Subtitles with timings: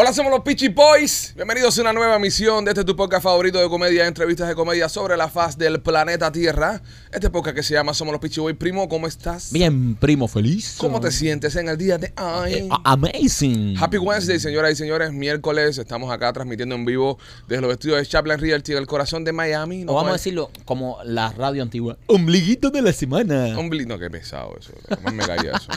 [0.00, 1.32] Hola, somos los Peachy Boys.
[1.34, 4.88] Bienvenidos a una nueva misión de este tu podcast favorito de comedia, entrevistas de comedia
[4.88, 6.80] sobre la faz del planeta Tierra.
[7.10, 8.56] Este podcast que se llama Somos los Peachy Boys.
[8.56, 9.50] Primo, ¿cómo estás?
[9.52, 10.76] Bien, primo, feliz.
[10.78, 12.52] ¿Cómo te sientes en el día de hoy?
[12.54, 13.76] Eh, a- amazing.
[13.76, 15.12] Happy Wednesday, señoras y señores.
[15.12, 17.18] Miércoles estamos acá transmitiendo en vivo
[17.48, 19.82] desde los estudios de Chaplin Realty, el corazón de Miami.
[19.88, 21.96] o vamos a decirlo como la radio antigua.
[22.06, 23.58] Ombliguito de la semana.
[23.58, 24.70] Hombre, no, qué pesado eso.
[24.88, 25.72] Jamás me caía eso.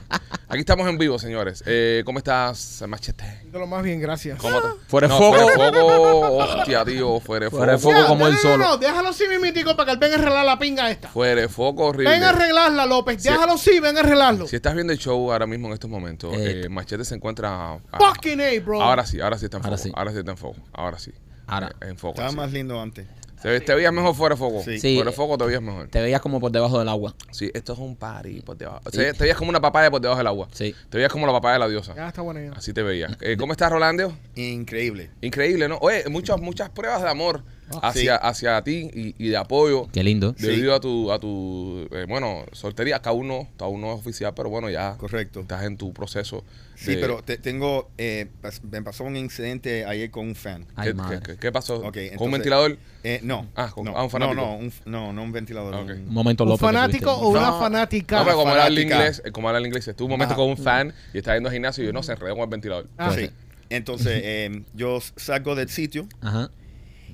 [0.48, 1.64] Aquí estamos en vivo, señores.
[1.66, 3.24] Eh, ¿Cómo estás, Machete?
[3.52, 4.11] De lo más bien, gracias.
[4.38, 5.48] ¿Cómo te- Fuera de No, fuego.
[5.50, 6.38] Fuera de fuego.
[6.38, 7.20] Hostia, tío.
[7.20, 7.98] Fuera de Fuera de fuego.
[8.00, 8.08] fuego.
[8.10, 8.58] como no, él no, solo.
[8.58, 11.10] No, no, déjalo así mimitico para que él venga a arreglar la pinga esta.
[11.10, 12.10] Fuera de foco horrible.
[12.12, 13.24] Ven a arreglarla, López.
[13.24, 14.48] Déjalo así, ven a arreglarlo.
[14.48, 17.74] Si estás viendo el show ahora mismo en estos momentos, Eh, eh, Machete se encuentra.
[17.74, 18.82] ah, Fucking A, bro.
[18.82, 19.88] Ahora sí, ahora sí está en Ahora foco.
[19.88, 19.94] sí.
[19.96, 20.58] Ahora sí está en foco.
[20.74, 21.12] Ahora sí.
[21.48, 21.72] Ahora.
[21.82, 22.14] En foco.
[22.14, 22.36] Estaba sí.
[22.38, 23.08] más lindo antes.
[23.42, 24.64] Te, te veías mejor fuera de foco.
[24.64, 24.80] Sí.
[24.80, 24.96] Sí.
[24.96, 25.88] Fuera de foco te veías mejor.
[25.88, 27.16] Te veías como por debajo del agua.
[27.32, 28.82] Sí, esto es un party por debajo.
[28.86, 30.48] O sea, te veías como una papaya por debajo del agua.
[30.52, 30.76] Sí.
[30.90, 31.96] Te veías como la papaya de la diosa.
[31.96, 32.52] Ya está bueno ya.
[32.58, 33.18] Así te veías.
[33.22, 34.14] Eh, ¿Cómo estás, Rolando?
[34.36, 35.12] Increíble.
[35.22, 35.78] Increíble, ¿no?
[35.82, 37.44] Oye, muchas, muchas pruebas de amor
[37.82, 39.88] hacia, hacia ti y, y de apoyo.
[39.92, 40.34] Qué lindo.
[40.38, 40.48] Sí.
[40.48, 44.50] Debido a tu, a tu eh, bueno, soltería, acá uno, aún no es oficial, pero
[44.50, 45.42] bueno, ya Correcto.
[45.42, 46.44] estás en tu proceso.
[46.76, 47.90] Sí, de- pero te- tengo.
[48.00, 50.66] eh, pas- me pasó un incidente ayer con un fan.
[50.76, 51.20] Ay, ¿Qué, madre.
[51.24, 51.82] qué- qué pasó?
[51.82, 51.94] ¿Con
[52.28, 52.78] un ventilador?
[53.04, 53.48] Eh, no.
[53.56, 54.36] Ah, con- no, ah, un fanático.
[54.42, 55.76] No, no, un, no, no un ventilador.
[55.76, 55.80] Ah.
[55.82, 56.62] Un un- momento ¿Un López.
[56.62, 57.60] que fanático o una No.
[57.60, 58.18] fanática?
[58.20, 60.42] No, pero como era el inglés, eh, como era el inglés, estuvo un momento Ajá.
[60.42, 62.50] con un fan y está yendo al gimnasio y yo no se enredó con el
[62.50, 62.88] ventilador.
[62.98, 63.14] Ah.
[63.16, 63.30] sí.
[63.70, 66.50] Entonces, eh, yo salgo del sitio Ajá.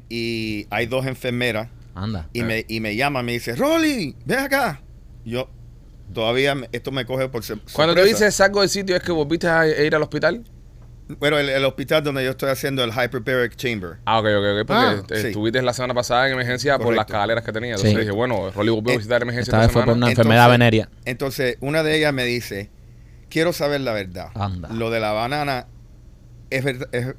[0.09, 2.29] Y hay dos enfermeras Anda.
[2.33, 4.81] y, me, y me llaman, me dice, Rolly, ven acá.
[5.25, 5.49] Yo,
[6.13, 9.47] todavía me- esto me coge por Cuando te dices salgo del sitio, ¿es que volviste
[9.47, 10.43] a ir al hospital?
[11.19, 13.97] Bueno, el, el hospital donde yo estoy haciendo el hyperbaric chamber.
[14.05, 14.67] Ah, ok, ok, ok.
[14.67, 14.73] Porque
[15.15, 15.27] Ah, sí.
[15.27, 17.71] estuviste la semana pasada en emergencia por las escaleras que tenía.
[17.71, 17.99] Entonces Sí.
[17.99, 20.17] dije, bueno, Rolly volvió a Eh, visitar emergencia Esta esta vez fue por una Entonces-
[20.19, 20.89] enfermedad venérea.
[21.05, 22.69] Entonces, una de ellas me dice,
[23.29, 24.31] quiero saber la verdad.
[24.35, 24.67] Anda.
[24.69, 25.67] Lo de la banana,
[26.49, 27.15] ¿es verdad- es-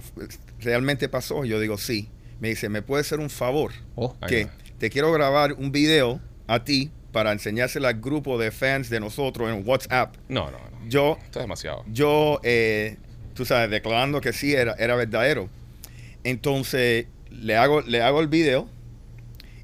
[0.60, 1.46] ¿realmente pasó?
[1.46, 2.10] Yo digo, sí.
[2.40, 3.72] Me dice, ¿me puede hacer un favor?
[3.94, 4.14] Oh.
[4.26, 9.00] Que te quiero grabar un video a ti para enseñárselo al grupo de fans de
[9.00, 10.14] nosotros en WhatsApp.
[10.28, 10.88] No, no, no.
[10.88, 11.84] Yo, Esto es demasiado.
[11.92, 12.96] yo, eh,
[13.34, 15.48] tú sabes, declarando que sí era, era verdadero.
[16.24, 18.68] Entonces, le hago, le hago el video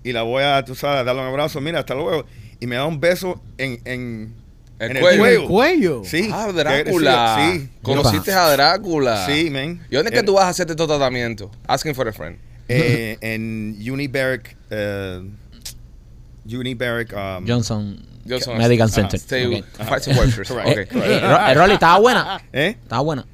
[0.02, 1.60] y la voy a, tú sabes, darle un abrazo.
[1.60, 2.26] Mira, hasta luego.
[2.60, 4.34] Y me da un beso en, en,
[4.78, 5.24] El en cuello.
[5.26, 6.02] ¿En el cuello?
[6.04, 6.28] Sí.
[6.32, 7.36] Ah, Drácula.
[7.52, 7.68] Sí.
[7.82, 9.26] Conociste a Drácula.
[9.26, 9.84] Sí, man.
[9.90, 11.50] ¿Y dónde es que tú vas a hacerte tu tratamiento?
[11.66, 12.38] Asking for a friend.
[12.68, 15.22] Eh, en Unibaric, eh,
[16.46, 17.98] Unibaric, um, Johnson,
[18.28, 18.90] Johnson Medical.
[18.90, 19.18] Center.
[19.18, 19.64] Stay Ok.
[19.88, 20.48] Fighting Workers.
[20.48, 20.92] Correct.
[20.94, 21.02] Ok.
[21.02, 21.20] Eh, eh,
[21.50, 22.40] eh, Rolly, estaba buena.
[22.52, 22.76] ¿Eh?
[22.82, 23.26] Estaba buena.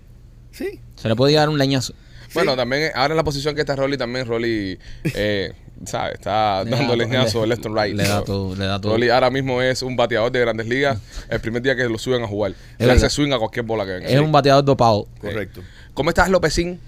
[0.52, 0.80] Sí.
[0.96, 1.94] Se le podía dar un leñazo.
[2.34, 5.52] Bueno, también ahora en la posición que está Rolly, también Rolly, eh,
[5.84, 6.14] ¿sabes?
[6.14, 7.96] Está Le dando da- leñazo le- left and right.
[7.96, 8.92] le da todo, le da todo.
[8.92, 10.98] Rolly ahora mismo es un bateador de grandes ligas.
[11.28, 12.52] El primer día que lo suben a jugar.
[12.78, 13.04] Le verdad.
[13.04, 14.08] hace swing a cualquier bola que venga.
[14.08, 15.08] Es un bateador dopado.
[15.20, 15.62] Correcto.
[15.94, 16.78] ¿Cómo estás, Lópezín?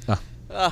[0.49, 0.71] Ah,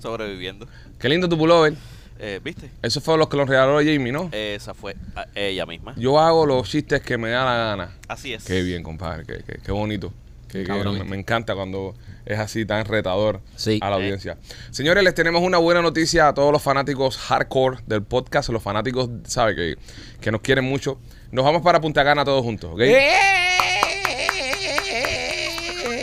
[0.00, 0.66] sobreviviendo.
[0.98, 1.74] Qué lindo tu pullover.
[2.22, 2.70] Eh, ¿Viste?
[2.82, 4.28] Eso fue lo que lo regaló Jamie, ¿no?
[4.32, 4.94] Esa fue
[5.34, 5.94] ella misma.
[5.96, 7.96] Yo hago los chistes que me da la gana.
[8.08, 8.44] Así es.
[8.44, 9.24] Qué bien, compadre.
[9.24, 10.12] Qué, qué- qué bonito.
[10.48, 10.98] Qué- qué- Cabrón.
[10.98, 11.94] me, me encanta cuando
[12.26, 13.78] es así tan retador Sí.
[13.80, 14.00] a la Eh.
[14.00, 14.36] audiencia.
[14.70, 19.08] Señores, les tenemos una buena noticia a todos los fanáticos hardcore del podcast, los fanáticos,
[19.24, 19.54] ¿sabe?
[19.56, 19.76] Que,
[20.20, 20.98] que nos quieren mucho.
[21.32, 22.80] Nos vamos para Punta Cana todos juntos, ¿ok?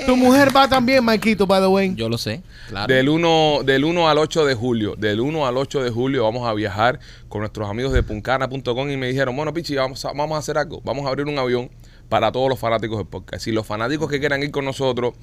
[0.05, 1.93] Tu mujer va también, Maikito, by the way.
[1.93, 2.41] yo lo sé.
[2.67, 2.93] Claro.
[2.93, 4.95] Del 1, del 1 al 8 de julio.
[4.97, 8.97] Del 1 al 8 de julio vamos a viajar con nuestros amigos de puncana.com y
[8.97, 10.81] me dijeron, bueno, Pichi, vamos a, vamos a hacer algo.
[10.83, 11.69] Vamos a abrir un avión
[12.09, 13.43] para todos los fanáticos del podcast.
[13.43, 15.13] Si los fanáticos que quieran ir con nosotros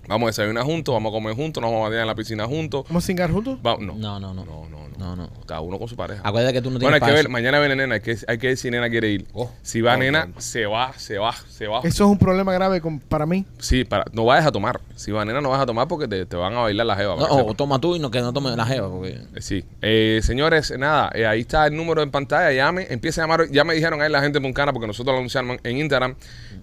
[0.07, 2.45] Vamos a desayunar juntos, vamos a comer juntos, nos vamos a bañar en la piscina
[2.45, 2.83] juntos.
[2.89, 3.57] ¿Vamos a cingar juntos?
[3.65, 3.94] Va- no.
[3.95, 4.44] No, no, no.
[4.45, 4.94] No, no, no.
[4.95, 5.29] No, no.
[5.47, 6.21] Cada uno con su pareja.
[6.23, 8.38] Acuérdate que tú no bueno, hay tienes que ver, mañana viene nena, hay que, hay
[8.38, 9.25] que ver si nena quiere ir.
[9.33, 9.50] Oh.
[9.63, 11.79] si va Oh, nena, se va, se va, se va.
[11.79, 13.44] Eso es un problema grave con- para mí.
[13.57, 14.79] Sí, para, no vayas a tomar.
[14.95, 17.15] Si va nena, no vas a tomar porque te, te van a bailar la jeva.
[17.15, 17.57] No, para que o sepas.
[17.57, 18.89] toma tú y no que no tome la jeva.
[18.89, 19.09] Porque...
[19.35, 19.65] Eh, Sí.
[19.81, 22.51] Eh, señores, nada, eh, ahí está el número en pantalla.
[22.53, 23.50] Llame, empiece a llamar.
[23.51, 26.15] Ya me dijeron ahí la gente de Puncana, porque nosotros lo anunciamos en Instagram,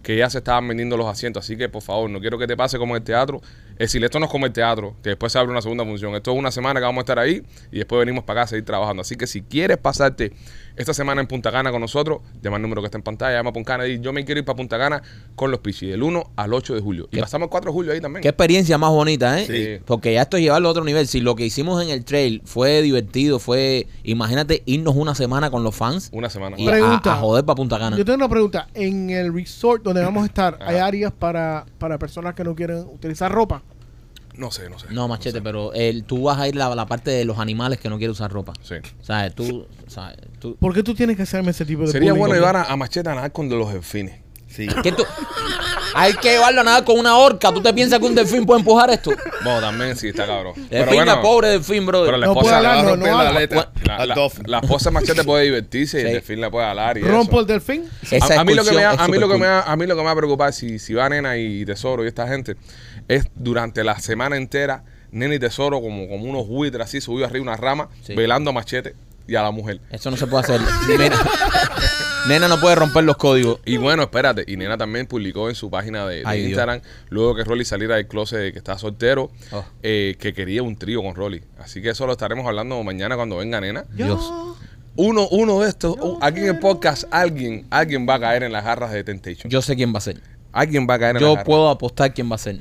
[0.03, 1.45] que ya se estaban vendiendo los asientos.
[1.45, 3.30] Así que, por favor, no quiero que te pase como en el teatro.
[3.31, 3.41] cuatro.
[3.81, 6.15] Es decir, esto no es como el teatro, que después se abre una segunda función.
[6.15, 7.43] Esto es una semana que vamos a estar ahí
[7.73, 9.01] y después venimos para acá a seguir trabajando.
[9.01, 10.35] Así que si quieres pasarte
[10.77, 13.49] esta semana en Punta Cana con nosotros, llama al número que está en pantalla, llama
[13.49, 15.01] a Punta Cana y yo me quiero ir para Punta Cana
[15.35, 17.09] con los Pichis, del 1 al 8 de julio.
[17.11, 17.21] Y ¿Qué?
[17.23, 18.21] pasamos el 4 de julio ahí también.
[18.21, 19.47] Qué experiencia más bonita, ¿eh?
[19.47, 19.83] Sí.
[19.87, 21.07] Porque ya esto es llevarlo a otro nivel.
[21.07, 25.65] Si lo que hicimos en el trail fue divertido, fue, imagínate irnos una semana con
[25.65, 26.55] los fans Una semana.
[26.59, 27.15] y a, Pregunta.
[27.15, 27.97] a joder para Punta Cana.
[27.97, 28.69] Yo tengo una pregunta.
[28.75, 32.81] En el resort donde vamos a estar, ¿hay áreas para, para personas que no quieren
[32.93, 33.63] utilizar ropa?
[34.35, 34.87] No sé, no sé.
[34.91, 37.89] No, machete, pero el, tú vas a ir a la parte de los animales que
[37.91, 38.53] no quieren usar ropa.
[38.63, 38.77] Sí.
[39.03, 39.35] ¿Sabes?
[39.35, 40.17] Tú, ¿sabes?
[40.39, 42.77] Tú, ¿Por qué tú tienes que hacerme ese tipo de Sería bueno llevar a, a
[42.77, 44.21] Machete a nadar con los delfines.
[44.49, 44.67] Sí.
[44.83, 45.05] ¿Qué tú?
[45.95, 47.53] Hay que llevarlo a nadar con una horca.
[47.53, 49.11] ¿Tú te piensas que un delfín puede empujar esto?
[49.45, 50.55] Bueno, también sí, está cabrón.
[50.69, 52.07] Delfín, la pobre delfín, brother.
[52.07, 54.15] pero la No puede esposa, hablar, Le va a no, no la aleta la, la-
[54.47, 57.41] la esposa Machete puede divertirse y el delfín la puede alar y ¿Rompo eso.
[57.41, 57.85] el delfín?
[58.11, 59.95] Esa A, a mí lo que me, a, mí lo que me a mí lo
[59.97, 62.57] que me va a preocupar si, si va Nena y Tesoro y esta gente
[63.09, 67.45] es durante la semana entera Nena y Tesoro como, como unos buitres así subidos arriba
[67.45, 68.15] de una rama Sí.
[68.15, 68.95] velando a Machete
[69.27, 69.81] y a la mujer.
[69.91, 70.61] Eso no se puede hacer.
[70.89, 71.17] Nena,
[72.29, 73.61] Nena no puede romper los códigos.
[73.65, 76.49] Y bueno, espérate, y Nena también publicó en su página de, de Ay, Dios.
[76.51, 79.65] Instagram, luego que Rolly saliera del closet de que está soltero, Oh.
[79.83, 81.43] eh, que quería un trío con Rolly.
[81.59, 83.85] Así que eso lo estaremos hablando mañana cuando venga Nena.
[83.93, 84.33] Dios.
[84.97, 88.53] Uno, uno de estos, uh, aquí en el podcast, alguien, alguien va a caer en
[88.53, 89.49] las garras de Temptation.
[89.49, 90.21] Yo sé quién va a ser.
[90.53, 92.61] Alguien va a caer en las Yo puedo apostar quién va a ser.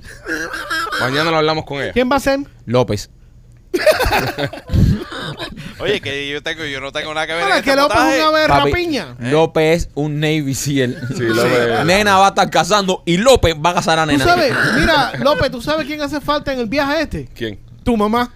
[1.00, 1.94] Mañana lo hablamos con ella.
[1.94, 2.40] ¿Quién va a ser?
[2.66, 3.10] López.
[5.80, 8.04] Oye, que yo tengo, yo no tengo nada que ver Para en que López es
[8.04, 8.22] montaje.
[8.28, 9.16] una vez Papi, rapiña.
[9.20, 11.00] López es un Navy SEAL.
[11.16, 11.86] Sí, López.
[11.86, 14.26] Nena va a estar casando y López va a casar a Tú Nena.
[14.26, 17.30] sabes, mira, López, ¿tú sabes quién hace falta en el viaje este?
[17.34, 17.60] ¿Quién?
[17.84, 18.34] Tu mamá.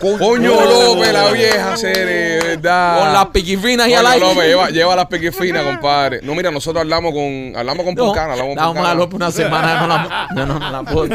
[0.00, 2.98] Coño López, la vieja serie, ¿verdad?
[3.00, 4.26] Con las piquifinas y al aire.
[4.26, 6.20] López, lleva, lleva las piquifinas, compadre.
[6.22, 8.94] No, mira, nosotros hablamos con, hablamos con No, Puncana, hablamos con Vamos a.
[8.94, 9.80] López una semana.
[9.80, 11.08] No, la, no, no, no la puedo.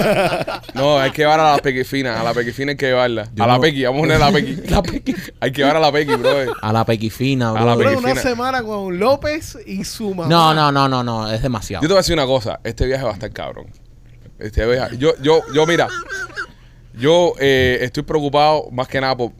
[0.73, 2.19] No, hay que llevar a la pequifina.
[2.19, 3.27] A la pequifina hay que llevarla.
[3.33, 4.55] Yo a la pequi, vamos a poner a la pequi.
[4.69, 5.15] La pequi.
[5.39, 6.29] Hay que llevar a la pequi, bro.
[6.61, 7.85] A la pequifina, A la bro.
[7.85, 10.27] pequi- Fue una semana con López y su mamá.
[10.29, 11.31] No, no, no, no, no.
[11.31, 11.81] Es demasiado.
[11.81, 12.59] Yo te voy a decir una cosa.
[12.63, 13.67] Este viaje va a estar cabrón.
[14.39, 14.97] Este viaje.
[14.97, 15.87] Yo, yo, yo, mira.
[16.99, 19.31] Yo eh, estoy preocupado más que nada por.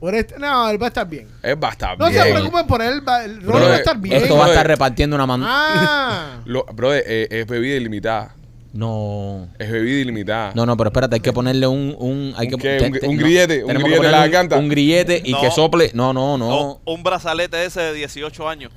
[0.00, 1.26] Por este, no, él va a estar bien.
[1.42, 2.22] Él va a estar No bien.
[2.22, 4.22] se preocupen por él, va, el Rolly va a eh, estar bien.
[4.22, 4.54] Esto va a Brother.
[4.56, 5.44] estar repartiendo una mano.
[5.48, 8.34] Ah, Lo, bro, eh, es bebida ilimitada.
[8.72, 9.48] No.
[9.58, 10.52] Es bebida ilimitada.
[10.54, 11.96] No, no, pero espérate, hay que ponerle un.
[11.98, 12.78] un hay ¿Un que, qué?
[12.78, 13.64] te- ¿Un- te- un no, grillete?
[13.64, 14.56] ¿Un tenemos que grillete en la un- garganta?
[14.56, 15.40] Un grillete y No.
[15.40, 15.90] que sople.
[15.94, 16.80] No, no, no.
[16.84, 18.70] Un brazalete ese de 18 años.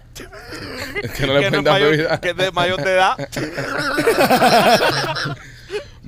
[1.04, 2.20] Es que no le no pueden es dar mayor, bebida.
[2.22, 3.16] que es de mayor de edad.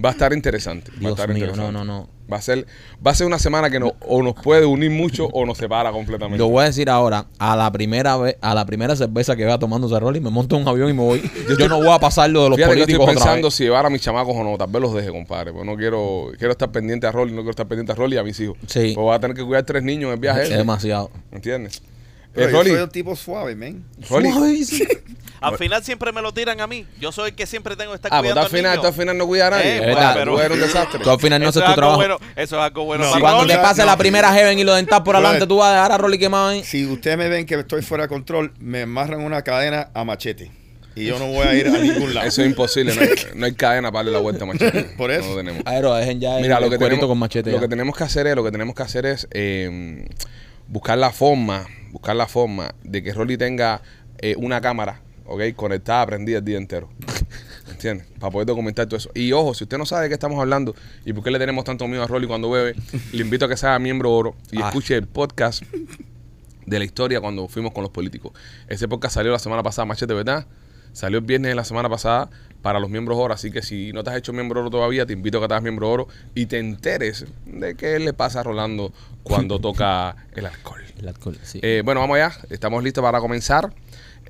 [0.03, 0.91] Va a estar interesante.
[1.03, 1.71] Va a estar mío, interesante.
[1.71, 2.09] no, no, no.
[2.31, 2.65] Va a ser,
[3.05, 5.91] va a ser una semana que no, o nos puede unir mucho o nos separa
[5.91, 6.37] completamente.
[6.39, 9.59] Lo voy a decir ahora, a la primera vez, a la primera cerveza que vea
[9.59, 11.31] tomándose Rolly, me monto en un avión y me voy.
[11.59, 13.53] Yo no voy a pasar lo de los Fíjate que estoy políticos otra pensando vez.
[13.55, 14.57] si llevar a mis chamacos o no.
[14.57, 15.51] Tal vez los deje, compadre.
[15.51, 18.19] Porque no quiero, quiero estar pendiente a Rolly, no quiero estar pendiente a Rolly y
[18.19, 18.57] a mis hijos.
[18.67, 18.93] Sí.
[18.95, 20.41] Pues voy a tener que cuidar tres niños en el viaje.
[20.43, 20.57] Es ese.
[20.57, 21.11] demasiado.
[21.31, 21.83] ¿Entiendes?
[22.33, 23.83] Pero Eh, yo Rolly, soy un tipo suave, man.
[24.09, 24.29] Rolly.
[25.43, 26.85] Al final siempre me lo tiran a mí.
[26.99, 28.81] Yo soy el que siempre tengo que estar Ah, pues tú cuidando al al final,
[28.81, 29.75] tú al final no cuidas a nadie.
[29.75, 30.23] Eh, Pues, verdad.
[30.23, 30.99] tú eres un desastre.
[31.03, 31.97] Tú al final no eso, haces es tu algo trabajo.
[32.17, 33.03] bueno, eso es algo bueno.
[33.05, 33.53] No, para Cuando Rolly.
[33.53, 33.85] te pase no.
[33.87, 36.47] la primera Heaven y lo dental por adelante, tú vas a dejar a Rolly quemado
[36.49, 36.63] ahí.
[36.63, 40.51] Si ustedes me ven que estoy fuera de control, me amarran una cadena a machete.
[40.95, 42.27] Y yo no voy a ir a ningún lado.
[42.27, 42.93] Eso es imposible.
[42.95, 44.83] No hay, no hay cadena para darle la vuelta, machete.
[44.95, 45.23] Por eso.
[45.23, 45.63] No lo tenemos.
[45.65, 47.49] Aero, dejen ya Mira, el, lo que, tenemos, con machete.
[47.49, 47.61] lo ya.
[47.61, 50.05] que tenemos que hacer es, lo que tenemos que hacer es eh,
[50.67, 53.81] buscar la forma, buscar la forma de que Rolly tenga
[54.19, 55.41] eh, una cámara, ¿ok?
[55.55, 56.89] Conectada, prendida el día entero.
[57.69, 58.07] ¿Entiendes?
[58.19, 59.09] Para poder documentar todo eso.
[59.13, 60.75] Y ojo, si usted no sabe de qué estamos hablando
[61.05, 62.75] y por qué le tenemos tanto miedo a Rolly cuando bebe,
[63.11, 64.67] le invito a que sea miembro oro y Ah.
[64.67, 65.63] escuche el podcast
[66.65, 68.31] de la historia cuando fuimos con los políticos.
[68.67, 70.45] Ese podcast salió la semana pasada, Machete, ¿verdad?
[70.93, 72.29] Salió el viernes de la semana pasada
[72.61, 75.11] para los miembros oro, así que si no te has hecho miembro oro todavía, te
[75.13, 78.43] invito a que te hagas miembro oro y te enteres de qué le pasa a
[78.43, 80.81] Rolando cuando toca el alcohol.
[80.99, 81.59] El alcohol, sí.
[81.63, 83.73] Eh, bueno, vamos allá, estamos listos para comenzar.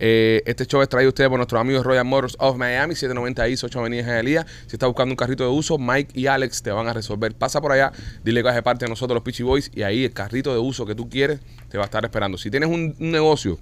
[0.05, 3.47] Eh, este show es traído a ustedes por nuestros amigos Royal Motors of Miami, 790
[3.47, 4.45] East, 8 Avenida Hialeah.
[4.67, 7.33] Si estás buscando un carrito de uso, Mike y Alex te van a resolver.
[7.33, 10.11] Pasa por allá, dile que de parte de nosotros los Peachy Boys y ahí el
[10.11, 12.37] carrito de uso que tú quieres te va a estar esperando.
[12.37, 13.57] Si tienes un, un negocio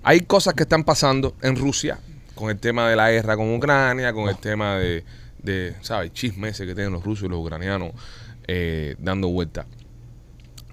[0.02, 1.98] hay cosas que están pasando en Rusia
[2.34, 5.04] con el tema de la guerra con Ucrania, con el tema de,
[5.42, 6.12] de ¿sabes?
[6.12, 7.92] Chismes ese que tienen los rusos y los ucranianos
[8.46, 9.66] eh, dando vuelta.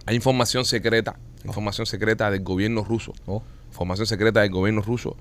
[0.05, 1.15] Hay información secreta,
[1.45, 3.41] información secreta del gobierno ruso, Oh.
[3.69, 5.15] información secreta del gobierno ruso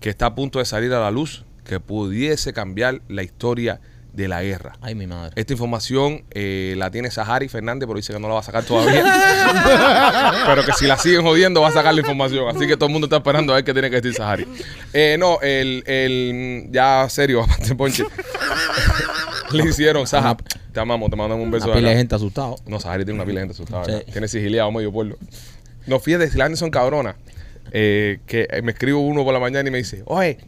[0.00, 3.80] que está a punto de salir a la luz que pudiese cambiar la historia
[4.12, 4.72] de la guerra.
[4.80, 5.32] Ay, mi madre.
[5.36, 8.64] Esta información eh, la tiene Sahari Fernández, pero dice que no la va a sacar
[8.64, 9.04] todavía.
[10.46, 12.48] pero que si la siguen jodiendo, va a sacar la información.
[12.54, 14.46] Así que todo el mundo está esperando a ver qué tiene que decir Sahari.
[14.92, 16.68] Eh, no, el, el.
[16.70, 18.04] Ya serio, aparte, Ponche.
[19.52, 20.36] Le hicieron, Saha.
[20.72, 21.66] Te amamos, te mandamos un beso.
[21.66, 22.54] Una pila de gente asustada.
[22.66, 24.00] No, Sahari tiene una pila de gente asustada.
[24.04, 25.16] Tiene sigiliado medio pueblo.
[25.86, 27.16] No, fíjate, si la gente son cabronas.
[27.72, 30.38] eh, que me escribo uno por la mañana y me dice, oye,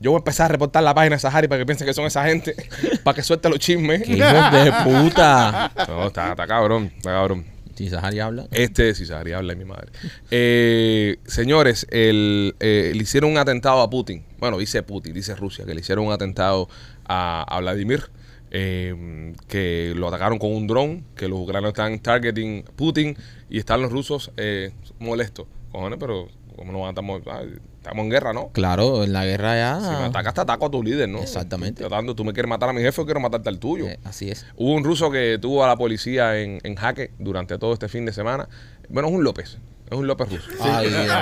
[0.00, 2.06] yo voy a empezar a reportar la página de Sahari para que piensen que son
[2.06, 2.54] esa gente,
[3.04, 4.02] para que suelte los chismes.
[4.02, 5.70] ¡Qué hijos de puta!
[5.88, 7.44] No, está, está cabrón, está cabrón.
[7.74, 8.46] Si Sahari habla.
[8.50, 9.90] Este, si Sahari habla de mi madre.
[10.30, 14.24] Eh, señores, el, eh, le hicieron un atentado a Putin.
[14.38, 16.68] Bueno, dice Putin, dice Rusia, que le hicieron un atentado
[17.06, 18.10] a, a Vladimir.
[18.50, 23.16] eh, que lo atacaron con un dron, que los ucranianos están targeting Putin
[23.48, 25.46] y están los rusos eh, molestos.
[25.72, 27.42] Cojones, pero como no estamos, ah,
[27.80, 28.50] estamos en guerra, ¿no?
[28.52, 29.80] Claro, en la guerra ya.
[29.80, 31.18] Si me atacas, te ataco a tu líder, ¿no?
[31.20, 31.80] Exactamente.
[31.80, 33.86] Tratando, tú me quieres matar a mi jefe o quiero matarte al tuyo.
[33.86, 34.46] Eh, así es.
[34.56, 38.04] Hubo un ruso que tuvo a la policía en, en jaque durante todo este fin
[38.06, 38.48] de semana.
[38.88, 39.58] Bueno, es un López.
[39.90, 40.44] Es un López ruso.
[40.60, 41.14] Ay, Dios mío.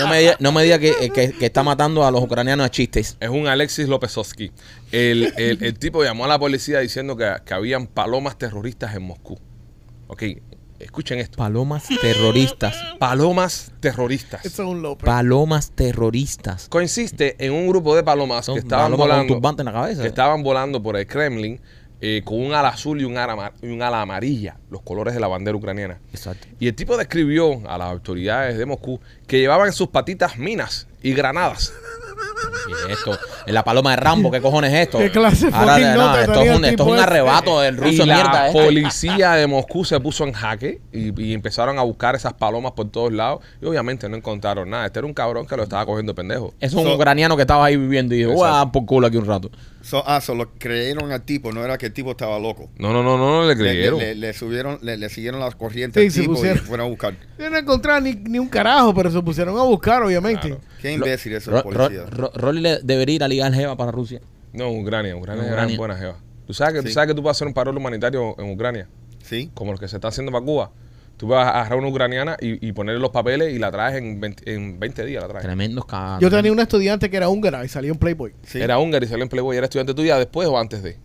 [0.00, 2.70] no me diga, no me diga que, que- que está matando a los ucranianos a
[2.70, 3.16] chistes.
[3.20, 4.50] Es un Alexis Lópezovsky.
[4.90, 9.02] El, el, el tipo llamó a la policía diciendo que, que habían palomas terroristas en
[9.02, 9.38] Moscú.
[10.08, 10.22] Ok,
[10.78, 11.36] escuchen esto.
[11.36, 12.76] Palomas terroristas.
[12.98, 14.44] Palomas terroristas.
[14.44, 15.04] Eso es un López.
[15.04, 16.68] Palomas terroristas.
[16.68, 19.34] Consiste en un grupo de palomas Son que estaban palomas con volando.
[19.34, 20.02] turbante en la cabeza.
[20.02, 21.60] que estaban volando por el Kremlin
[22.00, 25.20] eh, con un ala azul y un ala, y un ala amarilla, los colores de
[25.20, 25.98] la bandera ucraniana.
[26.12, 26.46] Exacto.
[26.60, 30.86] Y el tipo describió a las autoridades de Moscú que llevaban en sus patitas minas
[31.02, 31.72] y granadas.
[32.86, 33.18] ¿Qué es esto?
[33.46, 34.98] En la paloma de Rambo, ¿qué cojones es esto?
[34.98, 38.14] ¿Qué clase Ahora, no, nota esto, es un, esto es un arrebato del ruso la
[38.14, 38.46] mierda.
[38.48, 38.64] este.
[38.64, 42.90] policía de Moscú se puso en jaque y, y empezaron a buscar esas palomas por
[42.90, 43.40] todos lados.
[43.62, 44.86] Y obviamente no encontraron nada.
[44.86, 46.52] Este era un cabrón que lo estaba cogiendo pendejo.
[46.60, 48.34] Eso es un So- ucraniano que estaba ahí viviendo y dijo,
[48.72, 49.50] por culo aquí un rato.
[49.88, 52.68] So, ah, solo creyeron al tipo, no era que el tipo estaba loco.
[52.78, 53.98] No, no, no, no, no le Le, creyeron.
[53.98, 56.58] le- le subieron, le, le siguieron las corrientes Sí, al se tipo y pusieron.
[56.64, 57.14] fueron a buscar.
[57.38, 60.48] Yo no encontraba ni, ni un carajo, pero se pusieron a buscar, obviamente.
[60.48, 60.60] Claro.
[60.82, 62.10] Qué imbécil esos Ro- Ro- policías.
[62.10, 64.20] Ro- Rolly le debería ir a ligar Jeva para Rusia.
[64.52, 65.16] No, Ucrania.
[65.16, 65.76] Ucrania No, Ucrania.
[65.78, 66.16] buena jeva.
[66.46, 66.92] ¿Tú sabes, que, tú Sí.
[66.94, 68.88] sabes que tú puedes hacer un paro humanitario en Ucrania,
[69.22, 69.50] Sí.
[69.54, 70.70] como lo que se está haciendo para Cuba.
[71.18, 74.20] Tú vas a agarrar una ucraniana y, y ponerle los papeles y la traes en
[74.20, 75.20] 20, en 20 días.
[75.22, 75.44] La traes.
[75.44, 76.20] Tremendos cagados.
[76.22, 78.32] Yo tenía una estudiante que era húngara y salió en Playboy.
[78.44, 78.60] sí.
[78.60, 79.56] Era húngaro y salió en Playboy.
[79.56, 80.96] ¿Era estudiante tuya después o antes de?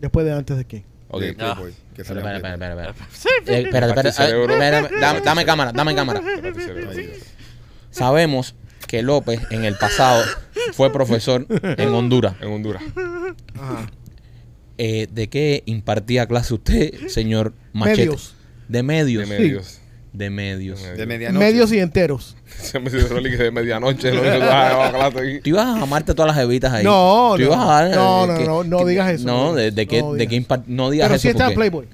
[0.00, 0.84] Después de antes de qué.
[1.08, 1.20] Ok.
[1.20, 2.94] De Playboy, que salió espera, espera, espera.
[3.46, 6.20] Eh, espérate, dame, dame cámara, dame cámara.
[7.90, 8.54] Sabemos
[8.88, 10.22] que López en el pasado
[10.72, 12.34] fue profesor en Honduras.
[12.40, 12.82] En Honduras.
[13.54, 13.86] Ajá.
[14.78, 18.06] Eh, ¿De qué impartía clase usted, señor Machete?
[18.06, 18.34] Medios.
[18.68, 19.28] De medios.
[19.28, 19.80] De medios.
[20.12, 20.80] De medios.
[20.96, 21.44] De medianoche.
[21.44, 22.36] Medios y enteros.
[22.46, 24.12] Se me dice Rolly que de medianoche.
[24.12, 25.40] Lo único que vas a llevar a clase aquí.
[25.40, 26.84] Tú ibas a amarte todas las evitas ahí.
[26.84, 27.46] No, Tú no.
[27.46, 29.70] ibas a dar, eh, No, no, que- no, no que- digas eso, No, no de,
[29.70, 31.22] digas de eso, qué, no de digas no digas Pero eso.
[31.22, 31.88] sí está en Playboy.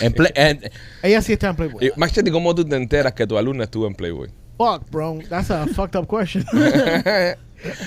[0.00, 0.70] en Play- eh,
[1.02, 1.86] Ella sí está en Playboy.
[1.86, 4.30] Y, Machete, ¿cómo tú te enteras que tu alumna estuvo en Playboy?
[4.58, 5.18] Fuck, bro.
[5.28, 6.44] That's a fucked up question.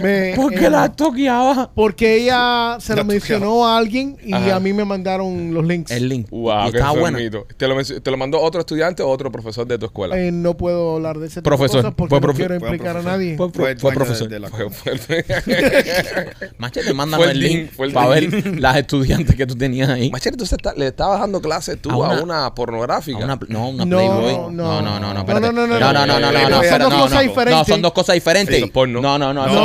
[0.01, 1.71] Me- ¿Por qué eh, la toqueaba?
[1.73, 4.55] Porque ella se lo mencionó a alguien y Ajá.
[4.55, 5.91] a mí me mandaron los links.
[5.91, 6.27] El link.
[6.29, 7.19] Wow, qué buena.
[7.19, 7.47] enfermito.
[7.57, 10.17] ¿Te lo, ¿Te lo mandó otro estudiante o otro profesor de tu escuela?
[10.19, 13.01] Eh, no puedo hablar de ese tipo de Profesor, cosas porque no quiero implicar a
[13.01, 13.35] nadie.
[13.37, 14.29] Fue, Fue, fue, el de- profesor.
[14.29, 14.97] de la Fue- cosa.
[14.97, 15.25] fue-
[16.57, 20.09] Machete, mándame el link para ver las estudiantes que tú tenías ahí.
[20.11, 23.19] Machete, está- le estabas dando clases tú A a una- una, pornográfica.
[23.19, 24.33] A una- no, una No, Playboy.
[24.33, 24.51] no.
[24.51, 25.23] No, no, no, no.
[25.23, 28.13] No, no, no, no, no, no, no, no, Playboy no, son dos no, cosas no.
[28.13, 28.59] diferentes.
[28.73, 28.85] No.
[29.01, 29.62] No, no, no, No, no,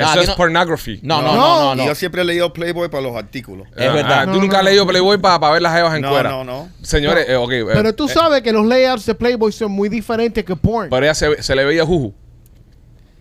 [0.00, 1.00] Eso aquí es no- pornography.
[1.02, 1.36] No, no, No.
[1.36, 1.74] no, no.
[1.74, 1.86] Y no.
[1.86, 3.66] yo siempre he leído Playboy para los artículos.
[3.76, 4.26] Es Ah, verdad.
[4.26, 4.70] No, tú no, nunca has no.
[4.70, 6.30] leído Playboy para ver las jevas en No, cuera.
[6.30, 6.68] no, no.
[6.82, 7.52] Señores, eh, ok.
[7.52, 10.88] eh, Pero tú eh, sabes que los layouts de Playboy son muy diferentes que porn.
[10.90, 12.14] Pero ella se, le veía juju.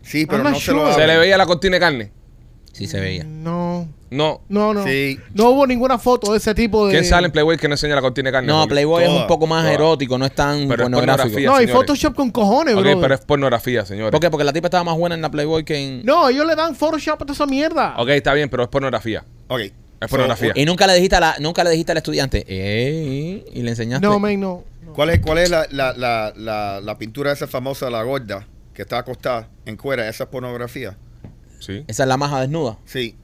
[0.02, 0.94] Sí, pero no se lo.
[0.94, 2.12] Se le veía la cortina de carne.
[2.74, 3.24] Sí se veía.
[3.26, 4.42] No, No.
[4.50, 4.84] no, no.
[4.86, 5.20] Sí.
[5.34, 6.94] No hubo ninguna foto de ese tipo de.
[6.94, 8.48] ¿Quién sale en Playboy que no enseña la cortina de carne?
[8.48, 8.68] No?
[8.68, 9.74] Playboy es un poco más toda.
[9.74, 11.24] erótico, no es tan Pero es pornográfico.
[11.36, 11.50] pornografía.
[11.50, 11.68] No, y.
[11.68, 13.02] Photoshop con cojones, Ok, bro.
[13.02, 14.12] pero es pornografía, señores.
[14.12, 14.30] ¿Por qué?
[14.30, 16.06] Porque la tipa estaba más buena en la Playboy que en...
[16.06, 17.94] No, ellos le dan Photoshop a toda esa mierda.
[17.98, 19.24] Ok, está bien, pero es pornografía.
[19.48, 19.60] Ok.
[20.02, 20.54] Es pornografía.
[20.56, 24.08] Y nunca le dijiste a la, nunca le dijiste al estudiante, eh, y le enseñaste.
[24.08, 24.64] No, man, no.
[24.86, 24.94] no.
[24.94, 28.48] ¿Cuál es, cuál es la, la, la, la, la pintura esa famosa de la gorda
[28.74, 30.08] que está acostada en cuera?
[30.10, 30.96] ¿Esa es pornografía?
[31.60, 32.78] Sí, Esa es la maja desnuda.
[32.86, 33.16] Sí.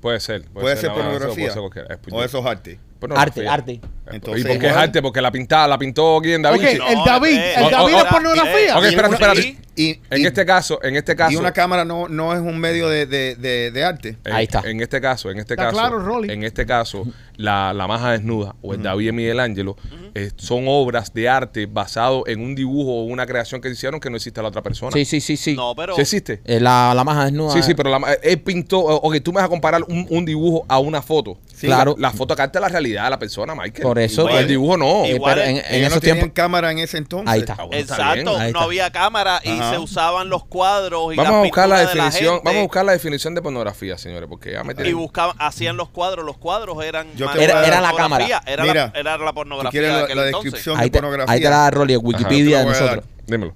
[0.00, 0.44] Puede ser.
[0.48, 1.54] Puede, ser nada más, eso pornografía.
[1.54, 2.80] Puede ser o eso es arte.
[2.98, 3.52] pornografía.
[3.52, 3.88] Arte, arte.
[4.12, 5.02] Entonces, ¿Y por qué es arte?
[5.02, 6.78] Porque la pintada, la pintó quién, Da Ok, Vinci.
[6.78, 8.78] No, el David, eh, el oh, David es pornografía.
[8.78, 9.56] Ok, espérate, espérate.
[9.76, 11.32] Y, En y- este caso, en este caso.
[11.32, 14.18] y una cámara no, no es un medio de, de, de, de arte.
[14.24, 14.60] En- Ahí está.
[14.68, 16.30] En este caso, en este Está caso, claro, Rolly.
[16.30, 17.04] en este caso,
[17.36, 19.76] la, la maja desnuda o el David y Miguel Ángelo
[20.14, 24.10] eh, son obras de arte basado en un dibujo o una creación que hicieron que
[24.10, 24.90] no existe la otra persona.
[24.92, 25.54] Sí, sí, sí, sí.
[25.54, 25.94] No, pero.
[25.94, 26.42] ¿Sí existe?
[26.44, 27.52] Eh, la, la maja desnuda.
[27.54, 30.24] Sí, sí, pero la, él pintó, o- ok, tú me vas a comparar un, un
[30.26, 31.38] dibujo a una foto.
[31.54, 31.68] Sí.
[31.68, 31.94] Claro.
[31.96, 33.82] La, la foto capta la realidad de la persona, Michael.
[33.82, 35.06] Por eso Igual el dibujo no.
[35.06, 36.34] Igual pero en, en esos no tenían tiempos.
[36.34, 37.28] cámara en ese entonces.
[37.30, 37.54] Ahí está.
[37.58, 38.18] Ah, bueno, está bien.
[38.18, 38.62] Exacto, Ahí no está.
[38.64, 39.70] había cámara y Ajá.
[39.70, 42.62] se usaban los cuadros y Vamos las a buscar la de definición, gente, vamos a
[42.62, 46.24] buscar la definición de pornografía, señores, porque ya me y tienen- buscaban, hacían los cuadros,
[46.24, 48.52] los cuadros eran Yo Era- era la pornografía, cámara.
[48.52, 50.44] era, Mira, la, era la ¿Tú pornografía quieres de la, aquel la entonces.
[50.52, 51.32] descripción Ahí de te, pornografía?
[51.34, 53.04] ahí te la Rolly, Wikipedia de nosotros.
[53.26, 53.54] Dímelo.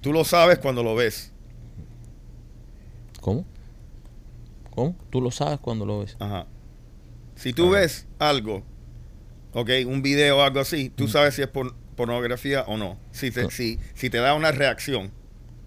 [0.00, 1.32] Tú lo sabes cuando lo ves.
[3.20, 3.44] ¿Cómo?
[4.74, 4.96] ¿Cómo?
[5.10, 6.16] Tú lo sabes cuando lo ves.
[6.18, 6.46] Ajá.
[7.34, 8.62] Si tú ves algo,
[9.52, 12.98] ok, un video o algo así, tú sabes si es por- pornografía o no.
[13.12, 15.10] Si te, si, si te da una reacción.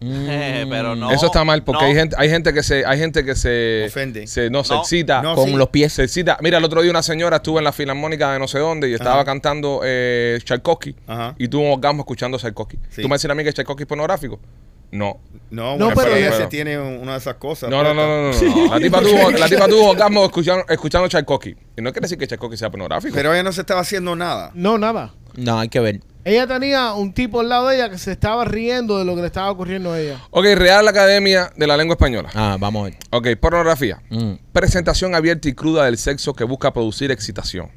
[0.01, 1.11] Eh, pero no.
[1.11, 1.87] Eso está mal porque no.
[1.87, 4.27] hay gente, hay gente que se, hay gente que se Ofende.
[4.27, 5.55] se- no, se excita No, con sí.
[5.55, 5.93] los pies.
[5.93, 6.37] Se excita.
[6.41, 8.93] Mira, el otro día una señora estuvo en la filarmónica de no sé dónde y
[8.93, 9.25] estaba Ajá.
[9.25, 11.35] cantando eh, Tchaikovsky Ajá.
[11.37, 12.77] y tuvo un orgasmo escuchando Tchaikovsky.
[12.89, 13.01] Sí.
[13.01, 14.39] ¿Tú me decís a mí que Tchaikovsky es pornográfico?
[14.93, 15.19] No.
[15.49, 17.69] No, No, pero ella se tiene un- una de esas cosas.
[17.69, 18.71] No, no, no, no, no.
[18.73, 21.55] La tipa tuvo, la tipa tuvo orgasmo escuchando, escuchando Tchaikovsky.
[21.77, 23.13] Y no quiere decir que Tchaikovsky sea pornográfico.
[23.15, 24.51] Pero ella no se estaba haciendo nada.
[24.53, 25.13] No, nada.
[25.35, 25.99] No, hay que ver.
[26.25, 29.21] Ella tenía un tipo al lado de ella que se estaba riendo de lo que
[29.21, 30.21] le estaba ocurriendo a ella.
[30.31, 32.29] ok, Real Academia de la Lengua Española.
[32.33, 32.97] Ah, vamos a ver.
[33.11, 34.01] Ok, pornografía.
[34.09, 34.33] Mm.
[34.53, 37.71] Presentación abierta y cruda del sexo que busca producir excitación.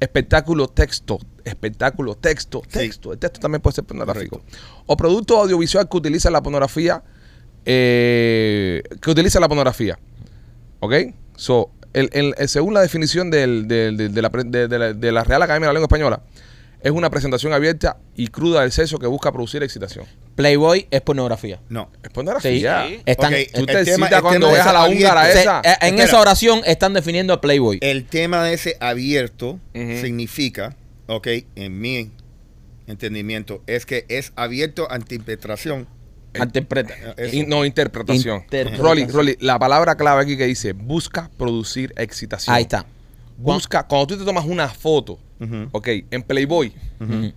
[0.00, 2.78] Espectáculo texto, espectáculo texto, Sí.
[2.78, 3.12] texto.
[3.12, 4.42] El texto también puede ser pornográfico.
[4.86, 7.02] O producto audiovisual que utiliza la pornografía,
[7.64, 9.98] eh, que utiliza la pornografía.
[10.80, 10.94] ¿Ok?
[11.36, 15.24] So, el, el- según la definición del- del- del- de, la, de la- de la
[15.24, 16.22] Real Academia de la Lengua Española,
[16.86, 20.06] es una presentación abierta y cruda del sexo que busca producir excitación.
[20.36, 21.60] Playboy es pornografía.
[21.68, 21.90] No.
[22.02, 22.86] Es pornografía.
[22.86, 23.00] Sí.
[23.04, 25.60] Están, Ok, Tú el te excitas cuando ves a la húngara esa.
[25.64, 26.04] eh, en Espera.
[26.04, 27.78] esa oración están definiendo a Playboy.
[27.80, 30.76] El tema de ese abierto significa,
[31.08, 32.10] ok, en mi
[32.86, 35.88] entendimiento, es que es abierto a interpretación.
[36.34, 36.94] Interpreta.
[37.16, 37.34] Eso.
[37.34, 38.42] Y no interpretación.
[38.42, 38.86] Interpretación.
[38.86, 42.54] Rolly, Rolly, la palabra clave aquí que dice busca producir excitación.
[42.54, 42.86] Ahí está.
[43.36, 45.18] Busca, cuando tú te tomas una foto,
[45.72, 46.72] ok, en Playboy,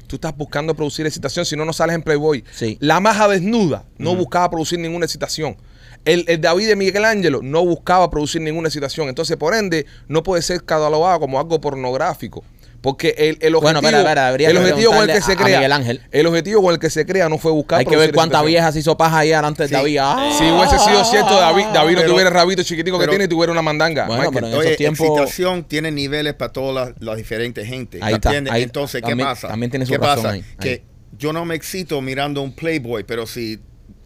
[0.08, 2.44] tú estás buscando producir excitación, si no, no sales en Playboy.
[2.52, 2.78] Sí.
[2.80, 5.58] La maja desnuda no buscaba producir ninguna excitación.
[6.06, 9.10] El, el David de Miguel Ángelo no buscaba producir ninguna excitación.
[9.10, 12.44] Entonces, por ende, no puede ser catalogado como algo pornográfico.
[12.82, 15.36] Porque el, el objetivo, Bueno, espera, espera, habría el que objetivo con el que se
[15.36, 16.02] crea, Miguel Ángel.
[16.12, 18.74] el objetivo con el que se crea no fue buscar Hay que ver cuántas viejas
[18.78, 19.70] hizo paja ahí delante de.
[19.70, 19.98] David.
[20.02, 20.32] Ah.
[20.38, 23.26] Si hubiese sido cierto, David, David no Pero- tuviera el rabito chiquitico que pero- tiene
[23.26, 24.06] y tuviera una mandanga.
[24.08, 24.34] Bueno, Michael.
[24.36, 25.08] pero en Oye, esos tiempos.
[25.08, 28.00] excitación tiene niveles para todas las, las diferentes gente.
[28.02, 28.54] Ahí está, ¿entiendes?
[28.54, 29.48] ahí Entonces, ¿qué también- pasa?
[29.50, 30.30] también tiene su ¿Qué razón pasa?
[30.36, 30.56] ahí, ahí.
[30.60, 30.84] Que
[31.18, 33.60] yo no me excito mirando un Playboy, pero si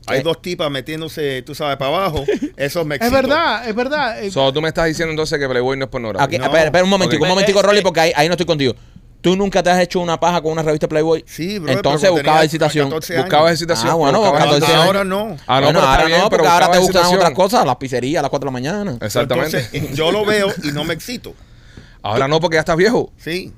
[0.07, 0.23] hay Eh.
[0.23, 2.23] dos tipas metiéndose, tú sabes, para abajo,
[2.57, 4.23] eso me Es verdad, es verdad.
[4.23, 6.25] Eh, So, tú me estás diciendo entonces que Playboy no es pornográfico.
[6.25, 6.45] Aquí, No.
[6.45, 7.23] espera, espera un momentico, Ok.
[7.23, 8.73] un momentico, Es- Rolly, porque ahí, ahí no estoy contigo.
[9.21, 11.23] ¿Tú nunca te has hecho una paja con una revista Playboy?
[11.25, 11.71] Sí, bro.
[11.71, 12.89] Entonces buscaba excitación.
[12.89, 13.91] Buscabas excitación.
[13.91, 14.77] Ah, bueno, buscabas excitación.
[14.79, 14.85] años.
[14.87, 15.37] Ahora no.
[15.47, 17.33] Ah, no, bueno, pero está ahora bien, no, pero porque ahora te buscabas gustan otras
[17.33, 18.97] cosas, las pizzerías a las 4 de la mañana.
[18.99, 19.65] Exactamente.
[19.71, 21.33] Entonces, yo lo veo y no me excito.
[22.01, 23.13] Ahora no, porque ya estás viejo.
[23.15, 23.53] Sí.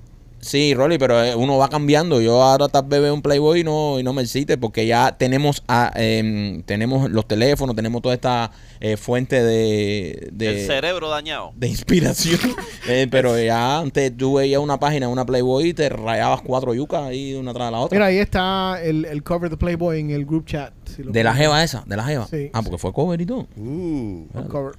[0.46, 2.22] Sí, Rolly, pero eh, uno va cambiando.
[2.22, 5.18] Yo ahora tal vez veo un Playboy y no, y no me excite porque ya
[5.18, 11.10] tenemos a, em, tenemos los teléfonos, tenemos toda esta eh, fuente de, El de, cerebro
[11.10, 11.52] dañado.
[11.56, 12.40] de inspiración.
[12.88, 17.02] Eh, pero ya antes tú veías una página, una Playboy y te rayabas cuatro yucas
[17.02, 17.96] ahí una tras la otra.
[17.96, 20.72] Mira, ahí está el, el cover de Playboy en el group chat.
[20.86, 22.28] si lo de la jeva esa, de la jeva.
[22.28, 23.48] Sí, ah, porque fue cover y todo.
[23.58, 24.76] Uh, el cover.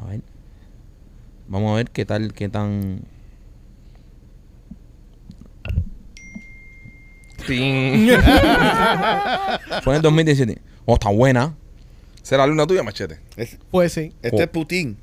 [0.00, 0.20] A ver.
[1.48, 3.00] Vamos a ver qué tal, qué tan.
[7.46, 8.08] Ting.
[9.82, 10.60] Fue en el 2017.
[10.86, 11.54] Oh, está buena.
[12.22, 13.20] ¿Será la luna tuya, Machete?
[13.36, 14.12] es- Pues sí.
[14.22, 14.96] este es Putin.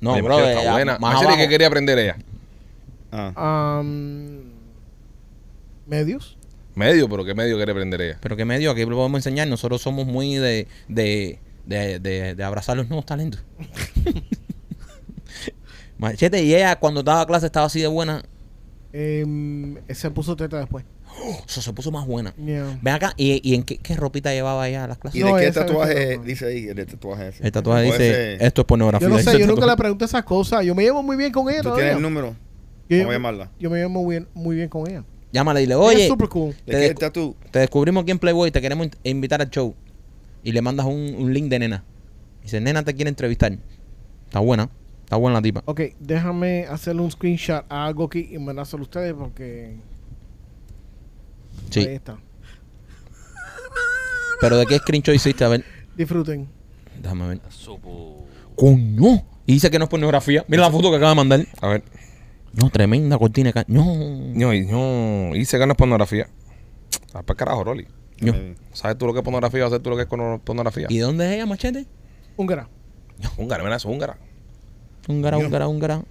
[0.00, 0.92] No, Oye, bro, Machete, está buena.
[0.92, 1.38] más Machete, abajo.
[1.42, 2.16] ¿qué quería aprender ella?
[3.12, 3.80] Ah.
[3.82, 4.40] Um,
[5.86, 6.36] medios.
[6.74, 8.18] Medio, pero ¿qué medio quiere aprender ella?
[8.20, 9.48] Pero qué medio, aquí lo podemos enseñar.
[9.48, 13.42] Nosotros somos muy de, de, de, de, de abrazar los nuevos talentos.
[15.98, 18.22] Machete, y ella cuando daba clase estaba así de buena.
[18.92, 20.84] Em, se puso teta después.
[21.48, 22.34] Eso se puso más buena.
[22.36, 22.78] Yeah.
[22.82, 25.20] Ven acá, ¿y, y en qué, qué ropita llevaba ella a las clases?
[25.20, 26.68] ¿Y No, de qué tatuaje dice ahí?
[26.68, 27.44] El tatuaje ese.
[27.46, 29.08] El tatuaje dice, ese- esto es pornografía.
[29.08, 30.64] Yo no sé, yo nunca le pregunté esas cosas.
[30.64, 31.84] Yo me llevo muy bien con ella ¿Tú todavía.
[31.86, 32.34] tienes el número?
[32.88, 33.50] Yo, Vamos a llamarla.
[33.60, 35.04] yo me llevo muy bien, muy bien con ella.
[35.32, 36.54] Llámale y dile, oye, es super cool.
[36.66, 37.36] ¿De Te qué descu- tatu?
[37.52, 39.74] te descubrimos aquí en Playboy, te queremos in- invitar al show.
[40.42, 41.84] Y le mandas un, un link de nena.
[42.42, 43.52] Dice, nena te quiere entrevistar.
[44.26, 44.70] Está buena,
[45.04, 45.62] está buena la tipa.
[45.66, 49.76] Ok, déjame hacerle un screenshot a algo aquí y mandárselo a ustedes porque
[51.66, 51.80] ahí Sí.
[51.88, 52.16] está.
[54.40, 55.44] Pero ¿de qué screenshot hiciste?
[55.44, 55.64] A ver,
[55.96, 56.48] Disfruten.
[57.00, 57.40] déjame ver.
[57.50, 58.26] Supo.
[58.56, 59.22] Coño.
[59.46, 60.44] Y dice que no es pornografía.
[60.48, 61.46] Mira la foto que acaba de mandar.
[61.60, 61.82] A ver.
[62.52, 63.52] No, tremenda cortina.
[63.52, 63.84] ca- No.
[64.34, 66.28] No, y- no, hice que no es pornografía.
[67.12, 67.86] Ah, para carajo, Rolly.
[68.20, 68.34] No.
[68.72, 69.64] ¿Sabes tú lo que es pornografía?
[69.64, 70.86] ¿Sabes tú lo que es cono- pornografía?
[70.88, 71.86] ¿Y de dónde es ella, machete?
[72.36, 72.68] Húngara.
[73.36, 74.18] Húngara, mira, es húngara.
[75.08, 76.02] Húngara, húngara, húngara.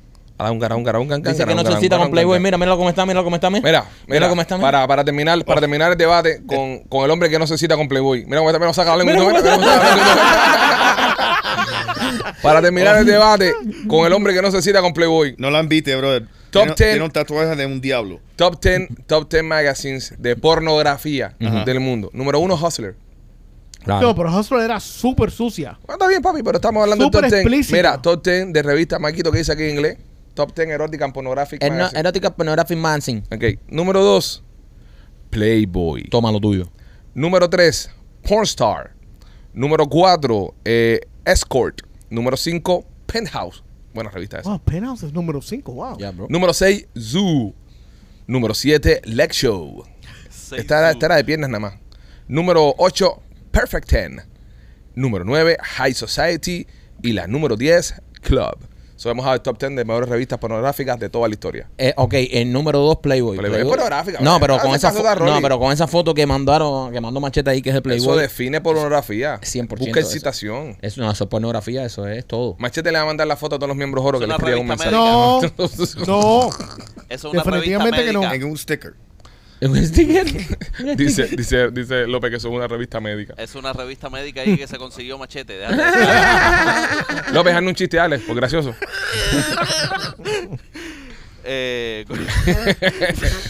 [1.21, 2.39] Dice que no se cita con Playboy.
[2.39, 3.49] Mira, mira cómo está, mira cómo está.
[3.49, 4.57] Mira, mira, cómo está.
[4.57, 7.75] para, para terminar, para terminar el debate con, con el hombre que no se cita
[7.75, 8.25] con Playboy.
[8.25, 9.33] Mira cómo está, mira, saca la lengua.
[12.41, 13.53] Para terminar el debate
[13.87, 15.35] con el hombre que no se cita con Playboy.
[15.37, 16.25] No la invite, brother.
[16.51, 16.75] Top tiene, 10.
[16.77, 18.19] tiene un tatuaje de un diablo.
[18.35, 21.63] Top 10, top 10 magazines de pornografía Ajá.
[21.63, 22.09] del mundo.
[22.13, 22.95] Número uno, Hustler.
[23.83, 24.07] Claro.
[24.07, 25.77] No, pero Hustler era súper sucia.
[25.85, 27.41] Bueno, está bien, papi, pero estamos hablando Súper del top 10.
[27.45, 27.75] explícito.
[27.77, 29.97] Mira, top 10 de revista Maquito que dice aquí en inglés.
[30.39, 31.99] Top 10 erótica and pornographic Erno- magazine.
[31.99, 33.23] Erótica Pornographic Magazine.
[33.29, 33.59] Ok.
[33.67, 34.41] Número 2,
[35.31, 36.03] Playboy.
[36.09, 36.71] Toma lo tuyo.
[37.13, 37.91] Número 3,
[38.23, 38.95] Pornstar.
[39.53, 40.55] Número 4,
[41.25, 41.81] Escort.
[42.09, 43.61] Número 5, Penthouse.
[43.93, 44.49] Buena revista esa.
[44.49, 45.97] Wow, Penthouse es número 5, wow.
[45.97, 46.27] Ya, bro.
[46.29, 47.53] Número 6, Zoo.
[48.25, 49.83] Número 7, Leg Show.
[50.29, 51.73] Seis Esta era, esta era de piernas nada más.
[52.29, 53.21] Número 8,
[53.51, 54.25] Perfect 10.
[54.95, 56.65] Número 9, High Society.
[57.03, 58.68] Y la número 10, Club.
[58.99, 61.69] So hemos dado el top 10 de mejores revistas pornográficas de toda la historia.
[61.77, 63.37] Eh, ok, el número 2 Playboy.
[63.37, 66.25] Playboy es pornográfica, No, pero Ah, con esa de no, pero con esa foto que
[66.25, 68.05] mandaron, que mandó Machete ahí que es el Playboy.
[68.05, 69.39] Eso define pornografía.
[69.39, 70.09] 100% Busca de eso.
[70.09, 70.77] excitación.
[70.81, 72.57] Eso no, eso es pornografía, eso es todo.
[72.59, 74.59] Machete le va a mandar la foto a todos los miembros oro que le escriban
[74.59, 74.91] un mensaje.
[74.91, 75.39] No,
[76.05, 76.49] no.
[76.49, 76.53] Eso
[77.09, 78.33] es una Definitivamente revista que no.
[78.33, 78.95] En un sticker.
[79.61, 80.25] ¿Un sticker?
[80.97, 83.33] dice, dice, dice López que eso es una revista médica.
[83.37, 85.57] Es una revista médica ahí que se consiguió machete.
[85.57, 87.23] Déjate de decir.
[87.33, 88.73] López, hazme un chiste, Alex, por gracioso.
[91.43, 92.05] Eh,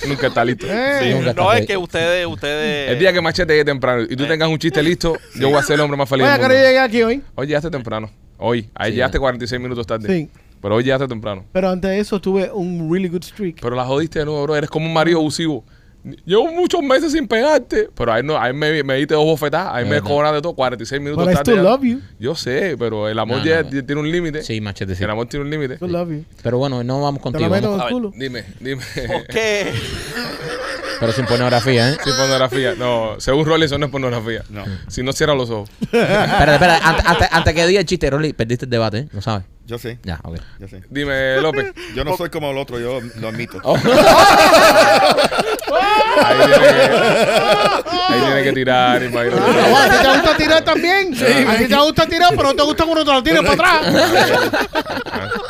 [0.08, 0.66] Nunca está listo.
[0.70, 2.92] Eh, sí, nunca no está es que ustedes, ustedes.
[2.92, 5.64] El día que Machete llegue temprano y tú tengas un chiste listo, yo voy a
[5.64, 6.64] ser el hombre más feliz del que no mundo.
[6.64, 7.22] llegué aquí hoy.
[7.36, 8.10] Hoy llegaste temprano.
[8.38, 8.70] Hoy.
[8.74, 9.20] Ahí Sí, llegaste ya.
[9.20, 10.08] 46 minutos tarde.
[10.08, 10.30] Sí.
[10.62, 11.46] Pero hoy llegaste temprano.
[11.52, 13.58] Pero antes de eso tuve un really good streak.
[13.62, 14.56] Pero la jodiste de nuevo, bro.
[14.56, 15.66] Eres como un marido abusivo.
[16.26, 17.90] Llevo muchos meses sin pegarte.
[17.96, 19.74] Pero ahí, no, ahí me, me diste dos bofetadas.
[19.74, 20.08] Ahí Es me verdad.
[20.10, 20.54] cobran de todo.
[20.54, 21.52] 46 minutos But I tarde.
[21.52, 21.70] still ya.
[21.70, 22.02] love you.
[22.20, 23.86] Yo sé, pero el amor No, ya no, no.
[23.86, 24.44] tiene un límite.
[24.44, 25.04] Sí, Machete, sí.
[25.04, 25.78] El amor tiene un límite.
[25.86, 26.26] Love you.
[26.44, 27.50] Pero bueno, no vamos Te contigo.
[27.50, 28.12] la meto vamos- culo.
[28.16, 28.82] Dime, dime.
[29.08, 29.72] ¿Por qué?
[31.00, 31.98] pero sin pornografía, ¿eh?
[32.04, 32.76] Sin pornografía.
[32.76, 34.44] No, según Rolly, eso no es pornografía.
[34.50, 34.64] No.
[34.88, 35.70] Si no cierra los ojos.
[35.82, 36.78] espera, espera.
[36.84, 39.08] Antes, antes, antes que diga el chiste, Rolly, perdiste el debate, ¿eh?
[39.14, 39.46] ¿Lo sabes?
[39.70, 40.38] Yo sé, Ya, ok.
[40.60, 40.82] yo sé.
[40.90, 41.74] Dime, López.
[41.96, 43.60] Yo no soy como el otro, yo lo admito.
[43.64, 43.78] Oh.
[46.22, 46.70] Ahí tiene que,
[48.10, 49.02] ahí tiene que tirar.
[49.04, 49.42] imagínate.
[49.42, 51.14] Ah, bueno, ¿A ti te gusta tirar también?
[51.48, 53.94] a ti te gusta tirar, pero no te gusta cuando te lo tiras para atrás.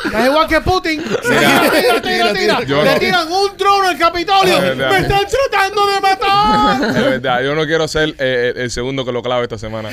[0.12, 1.02] Es igual que Putin.
[1.04, 2.62] Tira, tira, tira, tira.
[2.64, 2.98] Yo Le no.
[2.98, 4.60] tiran un trono al Capitolio.
[4.60, 6.82] ¡Me están tratando de matar!
[6.96, 9.88] Es verdad, yo no quiero ser eh, el, el segundo que lo clave esta semana.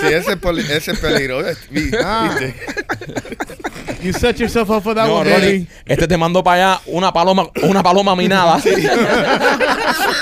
[0.00, 1.58] Sí, ese, es peli- ese es peligroso.
[1.70, 2.36] Vi- Ah.
[4.02, 7.12] You set yourself up for that No, one, Rolly, este te mandó para allá una
[7.12, 8.58] paloma, una paloma minada.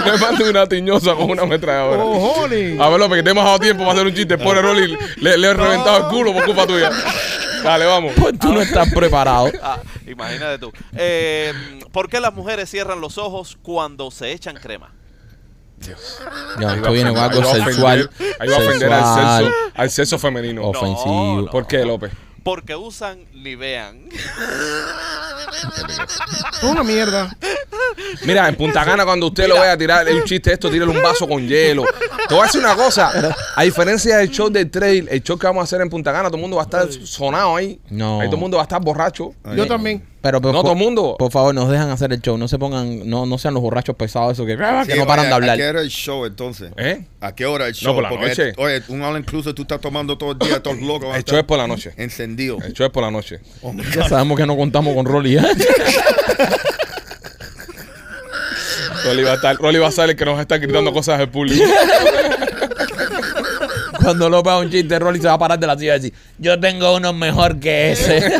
[0.05, 2.03] Me mandé una tiñosa con una ametralladora.
[2.05, 2.79] Oh, honey.
[2.81, 4.39] A ver, López, que te hemos dado tiempo para hacer un chiste.
[4.39, 6.91] Pobre Rolly, le, le he reventado el culo por culpa tuya.
[7.63, 8.13] Dale, vamos.
[8.19, 9.51] Pues tú no estás preparado.
[9.63, 10.73] Ah, imagínate tú.
[10.97, 11.53] Eh,
[11.91, 14.93] ¿Por qué las mujeres cierran los ojos cuando se echan crema?
[15.81, 18.11] Ya, Ahí esto va viene con algo sexual.
[18.39, 20.67] Ahí va a ofender al sexo, al sexo femenino.
[20.69, 21.43] Ofensivo.
[21.43, 22.13] No, ¿Por qué, López?
[22.43, 24.07] Porque usan Nivean.
[26.53, 27.35] Es una mierda.
[28.25, 31.03] Mira, en Punta Cana, cuando usted lo vaya a tirar un chiste esto, tírale un
[31.03, 31.85] vaso con hielo.
[32.29, 33.35] Te voy a decir una cosa.
[33.57, 36.29] A diferencia del show del trail, el show que vamos a hacer en Punta Cana,
[36.29, 37.81] todo el mundo va a estar sonado ahí.
[37.89, 38.21] No.
[38.21, 39.35] Ahí todo el mundo va a estar borracho.
[39.57, 40.14] Yo también.
[40.25, 41.17] Pero, pero, No, todo el mundo.
[41.19, 42.39] Por favor, nos dejan hacer el show.
[42.39, 45.27] No se pongan, no, no sean los borrachos pesados esos que, que Sí, no paran
[45.27, 45.51] oye, de hablar.
[45.51, 46.73] ¿A qué hora el show entonces?
[46.79, 47.05] ¿Eh?
[47.21, 47.93] ¿A qué hora el show?
[47.93, 48.53] por la Porque, noche.
[48.57, 51.03] oye, un all inclusive tú estás tomando todo el día, todos locos.
[51.09, 51.93] van a El show es por la noche.
[51.99, 52.57] Encendido.
[52.65, 53.41] El show es por la noche.
[53.95, 55.37] Ya sabemos que no contamos con Rolly.
[55.37, 55.43] ¿eh?
[59.05, 61.29] Rolly va a estar, Rolly va a ser el que nos está gritando cosas al
[61.29, 61.63] público.
[64.05, 66.15] Cuando lo vea un chiste, Rolly se va a parar de la silla y decir,
[66.39, 68.23] yo tengo uno mejor que ese.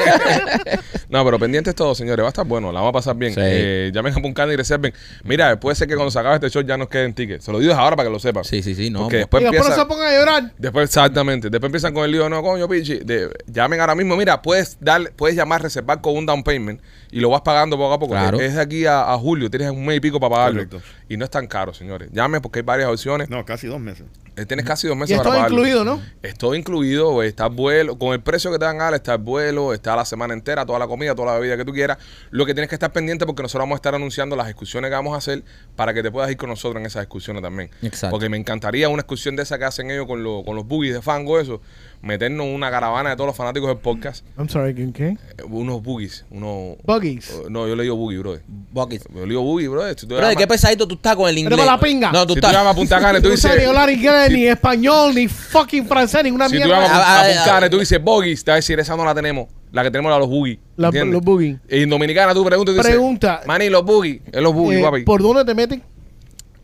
[1.15, 2.25] No, pero pendientes todos, señores.
[2.25, 3.35] Va a estar bueno, la vamos a pasar bien.
[3.35, 3.41] Sí.
[3.41, 4.93] Eh, llamen a Puncana y reserven.
[5.23, 7.45] Mira, puede ser que cuando se acabe este show ya nos queden tickets.
[7.45, 8.43] Se lo digo ahora para que lo sepan.
[8.43, 8.91] sí, sí, sí.
[8.91, 10.53] No, Porque después y después se pongan a llorar.
[10.59, 11.51] Después, exactamente.
[11.51, 12.99] Después empiezan con el lío, no, coño, pichi.
[12.99, 14.17] De, llamen ahora mismo.
[14.17, 16.81] Mira, puedes dar, puedes llamar, reservar con un down payment
[17.13, 18.13] y lo vas pagando poco a poco.
[18.15, 18.41] Claro.
[18.41, 20.67] Es de aquí a, a julio, tienes un mes y pico para pagarlo.
[20.69, 20.83] Correcto.
[21.09, 22.09] Y no es tan caro, señores.
[22.13, 23.31] Llamen porque hay varias opciones.
[23.31, 24.07] No, casi dos meses.
[24.37, 25.54] Eh, Tienes casi dos Y meses esto para pagarlo.
[25.55, 26.03] Incluido, ¿no?
[26.23, 29.19] Es todo incluido, está el vuelo, con el precio que te dan Ale, está el
[29.23, 31.99] vuelo, está la semana entera, toda la comida, toda la bebida que tú quieras.
[32.31, 34.95] Lo que tienes que estar pendiente porque nosotros vamos a estar anunciando las excursiones que
[34.95, 35.43] vamos a hacer
[35.77, 37.71] para que te puedas ir con nosotros en esas excursiones también.
[37.83, 38.11] Exacto.
[38.13, 40.95] Porque me encantaría una excursión de esa que hacen ellos con, lo- con los boogies
[40.95, 41.61] de fango, eso,
[42.05, 44.93] meternos una caravana de todos los fanáticos del podcast, I'm sorry, ¿qué?
[44.93, 45.07] qué?
[45.09, 45.17] eh,
[45.49, 46.77] unos boogies, unos...
[46.85, 47.31] Buggies.
[47.31, 48.39] eh, no, yo le digo boogie, bro.
[48.73, 49.07] Buckets.
[49.15, 49.89] Yo le digo boogie, bro.
[49.91, 51.59] Si tú Bro, llamas- qué pesadito tú estás con el inglés.
[51.83, 52.13] Pinga.
[52.13, 52.53] No, tú si tú estás.
[52.53, 53.57] llamas a Punta Cana y tú No dices...
[53.59, 56.75] ni hablar inglés, ni español, ni fucking francés, ninguna Si tú mierda.
[56.83, 57.45] llamas Ah, a, ah, Punta.
[57.45, 59.49] Cana y tú dices bogies, te va a decir, esa no la tenemos.
[59.73, 60.59] La que tenemos la de los boogies.
[60.77, 61.15] La- ¿entiendes?
[61.15, 61.59] los boogies.
[61.69, 63.41] Y en Dominicana tú preguntas y dices, Pregunta.
[63.47, 64.21] Mani, los boogies.
[64.31, 65.03] Es los boogies, Eh, papi.
[65.03, 65.83] ¿Por dónde te meten?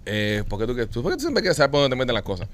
[0.07, 1.99] Eh, ¿por, qué tú, qué- tú- por qué tú siempre quieres saber por dónde te
[1.99, 2.49] meten las cosas?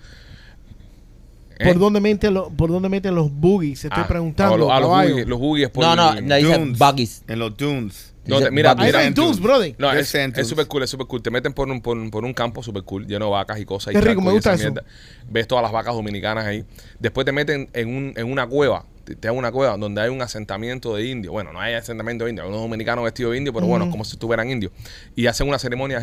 [1.58, 1.64] ¿Eh?
[1.64, 3.84] ¿Por dónde meten los, por dónde meten los boogies?
[3.84, 4.54] Estoy Ah, preguntando.
[4.54, 5.10] A, los- a los caballo.
[5.10, 6.58] boogies, los boogies por No, no, le dice.
[6.76, 7.22] Buggies.
[7.28, 8.12] En los dunes.
[8.26, 9.04] No, te- mira, mira.
[9.04, 9.74] en dunes, brother.
[9.78, 10.08] No, es
[10.48, 11.22] súper cool, es súper cool.
[11.22, 13.92] Te meten por un, por, por un campo súper cool, lleno de vacas y cosas.
[13.92, 14.64] y Qué rico, charcos me y gusta eso.
[14.64, 14.84] mierda.
[15.30, 16.64] Ves todas las vacas dominicanas ahí.
[16.98, 18.84] Después te meten en, un, en una cueva.
[19.14, 21.32] Te, dan una cueva donde hay un asentamiento de indios.
[21.32, 24.04] Bueno, no hay asentamiento de indios, hay unos dominicanos vestidos de indio, pero bueno, como
[24.04, 24.72] si estuvieran indios.
[25.14, 26.00] Y hacen una ceremonia.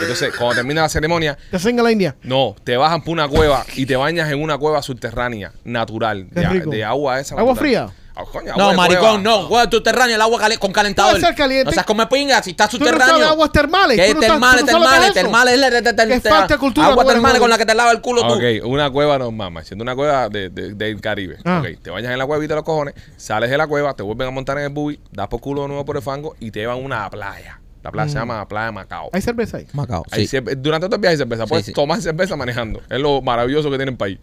[0.00, 2.16] Entonces, cuando termina la ceremonia, Te hacen a la India.
[2.22, 6.84] no, te bajan por una cueva y te bañas en una cueva subterránea, natural, de,
[6.84, 7.34] agua esa.
[7.34, 7.88] ¿Agua natural.
[7.90, 8.01] fría?
[8.14, 9.34] Ah, coño, No, de maricón, no.
[9.40, 11.12] Agua subterránea, el agua cali- con calentador.
[11.12, 11.64] Puede ser caliente.
[11.66, 13.14] No seas come pinga, si está Tú no subterráneo.
[13.16, 13.96] sabes aguas termales.
[13.98, 15.58] ¿Qué no termales, no termales, es termales?
[15.58, 18.34] la- falta de cultura Agua termales con la que te lava el culo tú.
[18.34, 21.38] Ok, una cueva normal, man, siendo una cueva de, de- del Caribe.
[21.44, 21.62] Ah.
[21.64, 24.28] Ok, te bañas en la cuevita de los cojones, sales de la cueva, te vuelven
[24.28, 26.60] a montar en el buggy, das por culo de nuevo por el fango y te
[26.60, 27.60] llevan a una playa.
[27.82, 29.08] La playa se llama Playa Macao.
[29.12, 29.66] Hay cerveza ahí.
[29.72, 30.36] Macao, Hay sí.
[30.36, 31.44] cerve- durante todo el viaje hay cerveza.
[31.44, 31.72] Sí, Puedes sí.
[31.72, 32.80] tomar cerveza manejando.
[32.88, 34.18] Es lo maravilloso que tiene el país.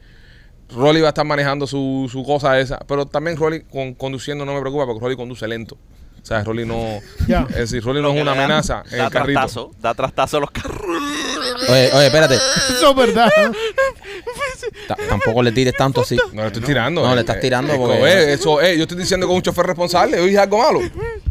[0.75, 2.77] Rolly va a estar manejando su, su cosa esa.
[2.87, 5.75] Pero también Rolly con- conduciendo no me preocupa porque Rolly conduce lento.
[6.21, 6.99] O sea, Rolly no.
[7.27, 7.47] Ya.
[7.49, 9.39] Es decir, Rolly no es una amenaza en Da el carrito.
[9.39, 10.79] trastazo, da trastazo a los carros.
[11.69, 12.35] Oye, oye, espérate.
[12.69, 13.29] Eso es verdad.
[14.87, 16.17] Ta- Tampoco le tires tanto así.
[16.33, 17.01] No le estoy tirando.
[17.03, 19.33] No, eh, le estás eh, tirando eh, porque- eh, eso, eh, yo estoy diciendo que
[19.33, 20.17] es un chofer responsable.
[20.17, 20.79] Yo dije algo malo.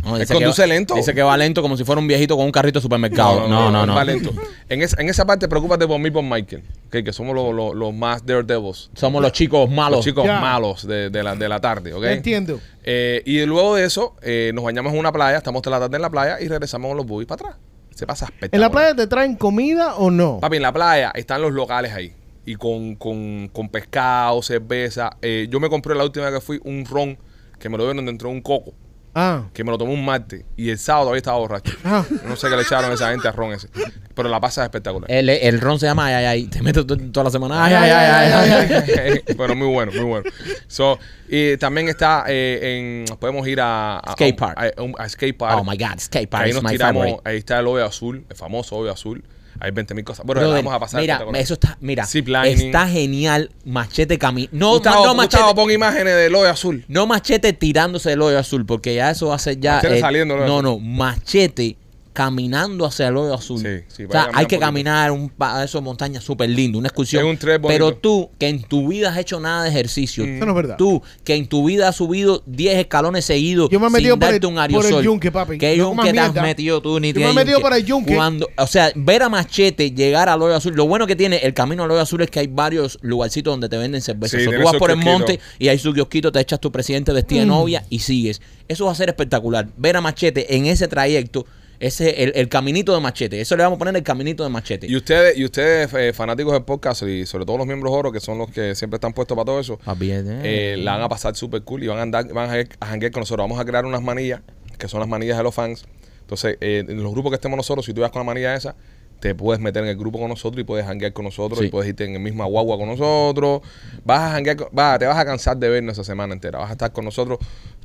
[0.05, 0.95] No, Él conduce va- lento.
[0.95, 3.49] Dice que va lento como si fuera un viejito con un carrito de supermercado.
[3.49, 3.95] No, no, no.
[3.95, 4.31] Va lento.
[4.69, 6.63] En, esa- en esa parte, preocúpate por mí y por Michael.
[6.87, 8.91] ok, que somos los, los, los más daredevils.
[8.95, 9.99] Somos los chicos malos.
[9.99, 10.41] Los chicos Ya.
[10.41, 11.93] malos de, de la, de la tarde.
[11.93, 12.05] ¿ok?
[12.05, 12.61] Entiendo.
[12.85, 15.97] Eh, y luego de eso, eh, nos bañamos en una playa, estamos toda la tarde
[15.97, 17.61] en la playa y regresamos con los boogies para atrás.
[17.95, 18.55] Se pasa espectacular.
[18.55, 20.39] ¿En la playa te traen comida o no?
[20.41, 22.13] Papi, en la playa están los locales ahí.
[22.49, 25.11] Y con, con, con pescado, cerveza.
[25.21, 27.19] Eh, yo me compré la última vez que fui un ron
[27.59, 28.73] que me lo dieron dentro de un coco.
[29.15, 29.47] Ah.
[29.53, 30.45] Que me lo tomé un martes.
[30.57, 31.73] Y el sábado todavía estaba borracho.
[31.85, 32.05] Ah.
[32.25, 33.69] No sé qué le echaron a esa gente a ron ese.
[34.15, 35.11] Pero la pasa espectacular.
[35.11, 36.47] El, el ron se llama ay, ay, ay.
[36.47, 37.65] Te metes to- toda la semana.
[37.65, 38.51] Ay, ay, ay, ay,
[38.97, 39.23] ay.
[39.29, 39.35] ay.
[39.37, 40.31] bueno, muy bueno, muy bueno.
[40.69, 43.17] So, y también está eh, en.
[43.19, 43.99] Podemos ir a.
[43.99, 44.57] a Skate park.
[44.59, 45.59] A, a- a skate park.
[45.61, 47.03] Oh my God, skate Ahí park is nos my tiramos.
[47.05, 47.29] favorite.
[47.29, 49.23] Ahí está el hoyo azul, el famoso hoyo azul.
[49.61, 50.25] Hay 20 mil cosas.
[50.25, 51.01] Bueno, Brother, vamos a pasar.
[51.01, 53.51] mira, eso está, mira, está genial.
[53.65, 54.49] Machete camino.
[54.53, 55.37] No, Gustavo, no machete.
[55.37, 56.85] Gustavo, pon imágenes del hoyo azul.
[56.89, 59.77] No machete tirándose del hoyo azul, porque ya eso hace ya.
[59.77, 60.83] Machete saliendo del hoyo no, azul.
[60.83, 61.77] no, machete
[62.19, 63.61] caminando hacia el hoyo azul.
[63.61, 67.25] Sí, sí, o sea, hay que caminar un pa- eso montaña súper lindo, una excursión.
[67.25, 70.37] Es un pero tú, que en tu vida has hecho nada de ejercicio, Mm.
[70.39, 70.77] Eso no es verdad.
[70.77, 74.27] tú, que en tu vida has subido 10 escalones seguidos Yo me he metido por
[74.27, 75.05] el- darte un por el aerosol.
[75.05, 75.59] yunque, papi.
[75.59, 76.43] ¿Qué No yunque te has mierda.
[76.43, 76.99] metido tú?
[76.99, 77.63] Ni Yo te me he metido yunque?
[77.71, 78.15] por el yunque.
[78.17, 80.75] Cuando, o sea, ver a Machete llegar al hoyo azul.
[80.75, 83.69] Lo bueno que tiene el camino al hoyo azul es que hay varios lugarcitos donde
[83.69, 84.37] te venden cerveza.
[84.39, 86.73] Sí, So, tú tiene vas por el monte y hay su kiosquito, te echas tu
[86.73, 87.51] presidente vestido de Mm.
[87.51, 88.41] novia y sigues.
[88.67, 89.69] Eso va a ser espectacular.
[89.77, 91.47] Ver a Machete en ese trayecto,
[91.81, 93.41] ese el, el caminito de Machete.
[93.41, 94.87] Eso le vamos a poner el caminito de Machete.
[94.87, 98.21] Y ustedes, y ustedes eh, fanáticos del podcast y sobre todo los miembros oro, que
[98.21, 100.23] son los que siempre están puestos para todo eso, Papi, eh.
[100.43, 103.21] eh, la van a pasar súper cool y van a andar, van a, janguear con
[103.21, 103.45] nosotros.
[103.45, 104.41] Vamos a crear unas manillas,
[104.79, 105.85] que son las manillas de los fans.
[106.21, 108.75] Entonces, eh, en los grupos que estemos nosotros, si tú vas con la manilla esa,
[109.21, 111.67] te puedes meter en el grupo con nosotros y puedes janguear con nosotros Sí.
[111.67, 113.63] y puedes irte en el misma guagua con nosotros.
[114.05, 116.59] Vas a janguear, vas, te vas a cansar de vernos esa semana entera.
[116.59, 117.39] Vas a estar con nosotros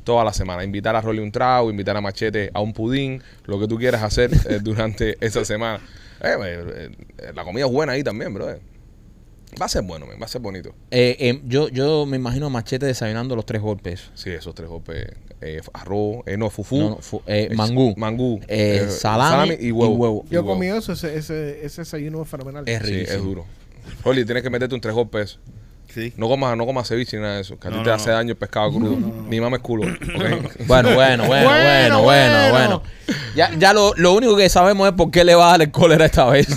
[0.03, 0.63] toda la semana.
[0.63, 4.03] Invitar a Rolly un trago, invitar a Machete a un pudín, lo que tú quieras
[4.03, 5.79] hacer eh, durante esa semana.
[6.21, 6.89] Eh, eh,
[7.33, 8.47] la comida es buena ahí también, bro.
[9.61, 10.73] Va a ser bueno, man, va a ser bonito.
[10.89, 14.09] Eh, eh, yo, yo me imagino a Machete desayunando los tres golpes.
[14.15, 15.05] Sí, esos tres golpes.
[15.41, 16.77] Eh, arroz, eh, no, fufú.
[16.79, 17.21] No, no, fu-
[17.55, 17.93] mangú.
[17.95, 18.39] Mangú.
[18.47, 19.93] Eh, salami y huevo.
[19.93, 20.23] y huevo.
[20.23, 20.47] Yo Y huevo.
[20.53, 22.63] comí eso, ese, ese, ese desayuno es fenomenal.
[22.67, 23.17] Es Sí, riquísimo.
[23.17, 23.45] es duro.
[24.03, 25.37] Rolly, tienes que meterte un tres golpes.
[25.93, 26.11] Sí.
[26.17, 27.59] No comas, no comas ceviche ni nada de eso.
[27.59, 28.15] Que a ti No, te no, hace no.
[28.15, 28.97] daño el pescado crudo.
[29.29, 29.83] Ni mames culo.
[29.93, 30.65] ¿ok?
[30.67, 32.51] Bueno, bueno, bueno, bueno, Bueno, bueno, bueno.
[32.51, 32.83] bueno.
[33.35, 35.71] Ya, ya lo, lo único que sabemos es por qué le va a dar el
[35.71, 36.47] cólera esta vez.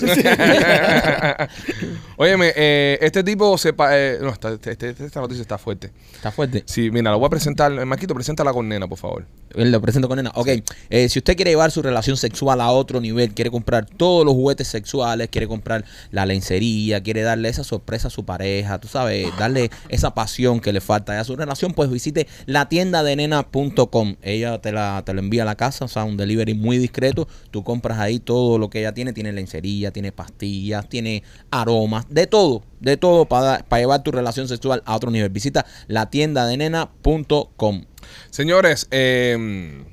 [2.19, 3.73] Óyeme, eh, este tipo se...
[3.73, 5.91] pa- eh, no, esta, este- este- esta noticia está fuerte.
[6.15, 6.63] Está fuerte.
[6.67, 7.73] Sí, mira, lo voy a presentar.
[7.73, 9.27] Eh, Maquito, preséntala con nena, por favor.
[9.55, 10.33] Él Lo presento con nena.
[10.35, 10.49] Ok,
[10.91, 14.35] eh, si usted quiere llevar su relación sexual a otro nivel, quiere comprar todos los
[14.35, 19.26] juguetes sexuales, quiere comprar la lencería, quiere darle esa sorpresa a su pareja, tú sabes,
[19.39, 24.17] darle esa pasión que le falta a su relación, pues visite la tienda de nena.com.
[24.23, 27.29] Ella te la, te la envía a la casa, o sea, un delivery muy discreto.
[27.51, 29.13] Tú compras ahí todo lo que ella tiene.
[29.13, 34.49] Tiene lencería, tiene pastillas, tiene aromas, de todo, de todo para, para llevar tu relación
[34.49, 35.31] sexual a otro nivel.
[35.31, 37.85] Visita la tienda de nena.com.
[38.31, 39.85] Señores, eh,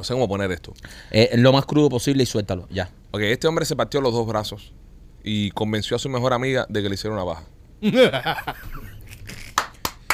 [0.00, 0.72] no sé cómo poner esto.
[1.10, 2.90] Eh, lo más crudo posible y suéltalo, ya.
[3.10, 4.72] Ok, este hombre se partió los dos brazos
[5.22, 7.44] y convenció a su mejor amiga de que le hiciera una baja.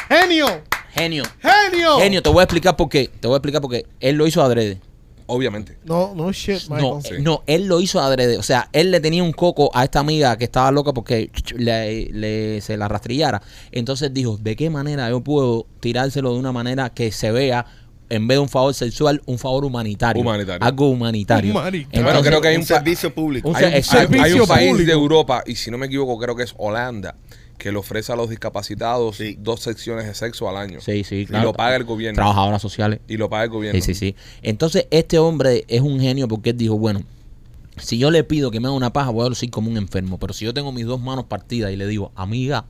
[0.09, 0.47] ¡Genio!
[0.93, 1.25] Genio.
[1.41, 1.99] ¡Genio!
[1.99, 3.11] Genio, te voy a explicar por qué.
[3.21, 3.87] Te voy a explicar por qué.
[4.01, 4.81] Él lo hizo adrede.
[5.29, 5.77] Obviamente.
[5.85, 6.83] No, no shit, Michael.
[6.83, 7.15] No, Sí.
[7.15, 8.39] eh, no, él lo hizo adrede.
[8.39, 12.07] O sea, él le tenía un coco a esta amiga que estaba loca porque le,
[12.13, 13.43] le- se la rastrillara.
[13.73, 17.67] Entonces dijo, ¿de qué manera yo puedo tirárselo de una manera que se vea,
[18.09, 20.23] en vez de un favor sexual, un favor humanitario?
[20.23, 20.65] Humanitario.
[20.65, 21.51] Algo humanitario.
[21.51, 22.05] Humanitario.
[22.05, 23.49] Bueno, creo que hay un un, pa- servicio público.
[23.49, 24.87] un hay, un- se- hay- servicio hay un país público.
[24.87, 27.17] de Europa, y si no me equivoco, creo que es Holanda,
[27.59, 29.37] que le ofrece a los discapacitados Sí.
[29.41, 30.81] dos secciones de sexo al año.
[30.81, 31.47] Sí, sí, Y claro.
[31.47, 32.17] lo paga el gobierno.
[32.17, 33.01] Trabajadoras sociales.
[33.09, 33.81] Y lo paga el gobierno.
[33.81, 34.17] Sí, sí, sí.
[34.43, 37.03] Entonces, este hombre es un genio porque él dijo, bueno,
[37.79, 40.19] si yo le pido que me haga una paja, voy a lucir como un enfermo.
[40.19, 42.65] Pero si yo tengo mis dos manos partidas y le digo, amiga,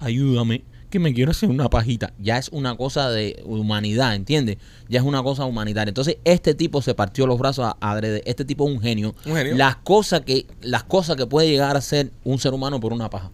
[0.00, 4.56] ayúdame, que me quiero hacer una pajita, ya es una cosa de humanidad, ¿entiendes?
[4.88, 5.90] Ya es una cosa humanitaria.
[5.90, 8.22] Entonces, este tipo se partió los brazos a adrede.
[8.24, 9.14] Este tipo es un genio.
[9.26, 9.56] Un genio.
[9.56, 13.10] Las cosas que, las cosas que puede llegar a ser un ser humano por una
[13.10, 13.30] paja.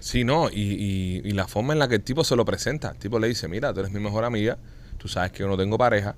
[0.00, 2.90] Sí, no, y, y- y la forma en la que el tipo se lo presenta.
[2.90, 4.58] El tipo le dice, mira, tú eres mi mejor amiga,
[4.98, 6.14] tú sabes que yo no tengo pareja,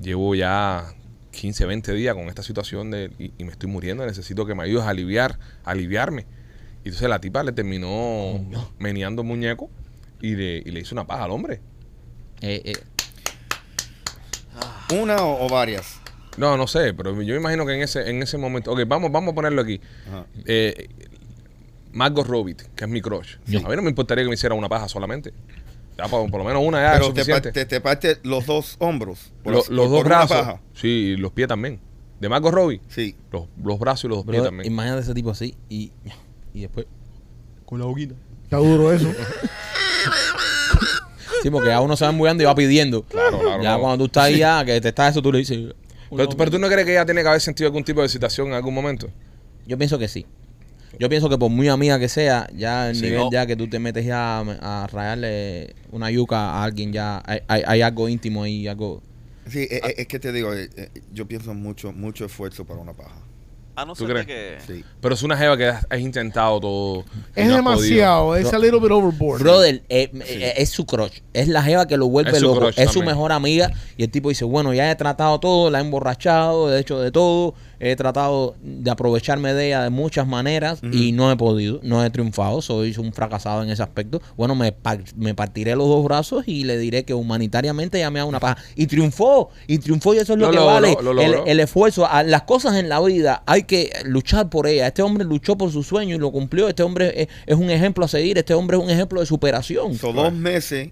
[0.00, 0.94] llevo ya
[1.32, 4.64] 15, 20 días con esta situación de, y, y me estoy muriendo, necesito que me
[4.64, 6.26] ayudes a aliviar, a aliviarme.
[6.82, 8.40] Y entonces la tipa le terminó
[8.78, 9.70] meneando el muñeco
[10.20, 11.60] y le, y le hizo una paja al hombre.
[12.40, 12.72] Eh, eh,
[14.98, 16.00] ¿Una o, o varias?
[16.36, 18.72] No, no sé, pero yo imagino que en ese, en ese momento.
[18.72, 19.80] Ok, vamos, vamos a ponerlo aquí.
[20.46, 20.88] Eh,
[21.92, 23.36] Margot Robbie, que es mi crush.
[23.46, 23.56] Sí.
[23.56, 25.32] A mí no me importaría que me hiciera una paja solamente.
[25.98, 27.52] Ya, por, por lo menos una ya es Pero te, pa- suficiente.
[27.52, 29.32] te, te parte los dos hombros.
[29.42, 30.36] por Lo- así- los por- dos brazos.
[30.36, 30.60] paja.
[30.74, 31.80] Sí, y los pies también.
[32.20, 32.80] De Margot Robbie.
[32.88, 33.16] Sí.
[33.32, 34.72] Los, los brazos y los pies brother, también.
[34.72, 35.90] imagínate ese tipo así y,
[36.54, 36.86] y después
[37.66, 38.14] con la boquita.
[38.44, 39.08] Está duro eso.
[41.42, 43.02] Sí, porque ya uno se va embullando y va pidiendo.
[43.04, 45.74] Claro, claro, Ya cuando tú estás ahí, ya que te estás eso, tú le dices.
[46.14, 48.06] Pero, tú- pero tú no crees que ella tiene que haber sentido algún tipo de
[48.06, 49.08] excitación en algún momento.
[49.66, 50.26] Yo pienso que sí.
[50.98, 53.30] Yo pienso que por muy amiga que sea, ya el Sí, nivel no.
[53.30, 57.40] ya que tú te metes ya a, a rayarle una yuca a alguien, ya hay,
[57.48, 59.02] hay, hay algo íntimo ahí, algo...
[59.48, 60.68] Sí, eh, eh, es que te digo, eh,
[61.12, 63.16] yo pienso mucho, mucho esfuerzo para una paja.
[63.80, 64.58] A no que...
[64.66, 64.84] Sí.
[65.00, 67.04] Pero es una jeva que has, has intentado todo.
[67.34, 68.36] Es no demasiado.
[68.36, 69.40] Es a little bit overboard.
[69.40, 71.20] Brother, eh, eh, es su crush.
[71.32, 72.68] Es la jeva que lo vuelve Es loco.
[72.68, 73.72] Es su mejor amiga.
[73.96, 77.10] Y el tipo dice, bueno, ya he tratado todo, la he emborrachado, he hecho de
[77.10, 77.54] todo.
[77.80, 82.10] He tratado de aprovecharme de ella de muchas maneras y no he podido, no he
[82.10, 84.20] triunfado, soy un fracasado en ese aspecto.
[84.36, 88.20] Bueno, me, par- me partiré los dos brazos y le diré que humanitariamente ya me
[88.20, 88.58] hago una paja.
[88.76, 90.96] Y triunfó, y triunfó y eso es lo, Lo que logró, vale.
[91.02, 94.88] lo el, el esfuerzo, a- las cosas en la vida hay que luchar por ellas.
[94.88, 96.68] Este hombre luchó por su sueño y lo cumplió.
[96.68, 99.94] Este hombre es, es un ejemplo a seguir, este hombre es un ejemplo de superación.
[99.94, 100.90] Son dos meses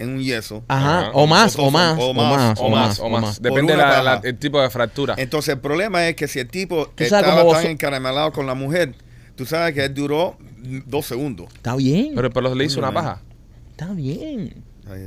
[0.00, 0.64] en un yeso.
[0.68, 1.10] Ajá, Ajá.
[1.14, 3.40] o más, O o más, o o más, O más, o más.
[3.42, 5.14] Depende la, la- el tipo de fractura.
[5.18, 8.94] Entonces el problema es que si el tipo estaba tan vos- encaramelado con la mujer,
[9.36, 10.36] tú sabes que él duró
[10.86, 11.46] dos segundos.
[11.54, 13.20] Está bien, Pero, pero le hizo una paja.
[13.70, 14.64] está bien.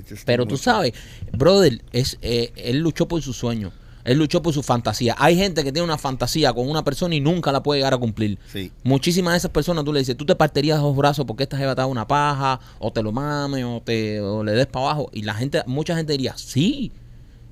[0.10, 0.94] Just Pero tú sabes,
[1.34, 3.74] brother, es, eh, él luchó por su sueño.
[4.06, 5.16] Él luchó por su fantasía.
[5.18, 7.98] Hay gente que tiene una fantasía con una persona y nunca la puede llegar a
[7.98, 8.38] cumplir.
[8.52, 8.72] Sí.
[8.84, 11.76] Muchísimas de esas personas tú le dices, tú te partirías los brazos porque esta jeva
[11.76, 15.10] te da una paja, o te lo mames, o, te, o le des para abajo.
[15.14, 16.92] Y la gente, mucha gente diría, sí.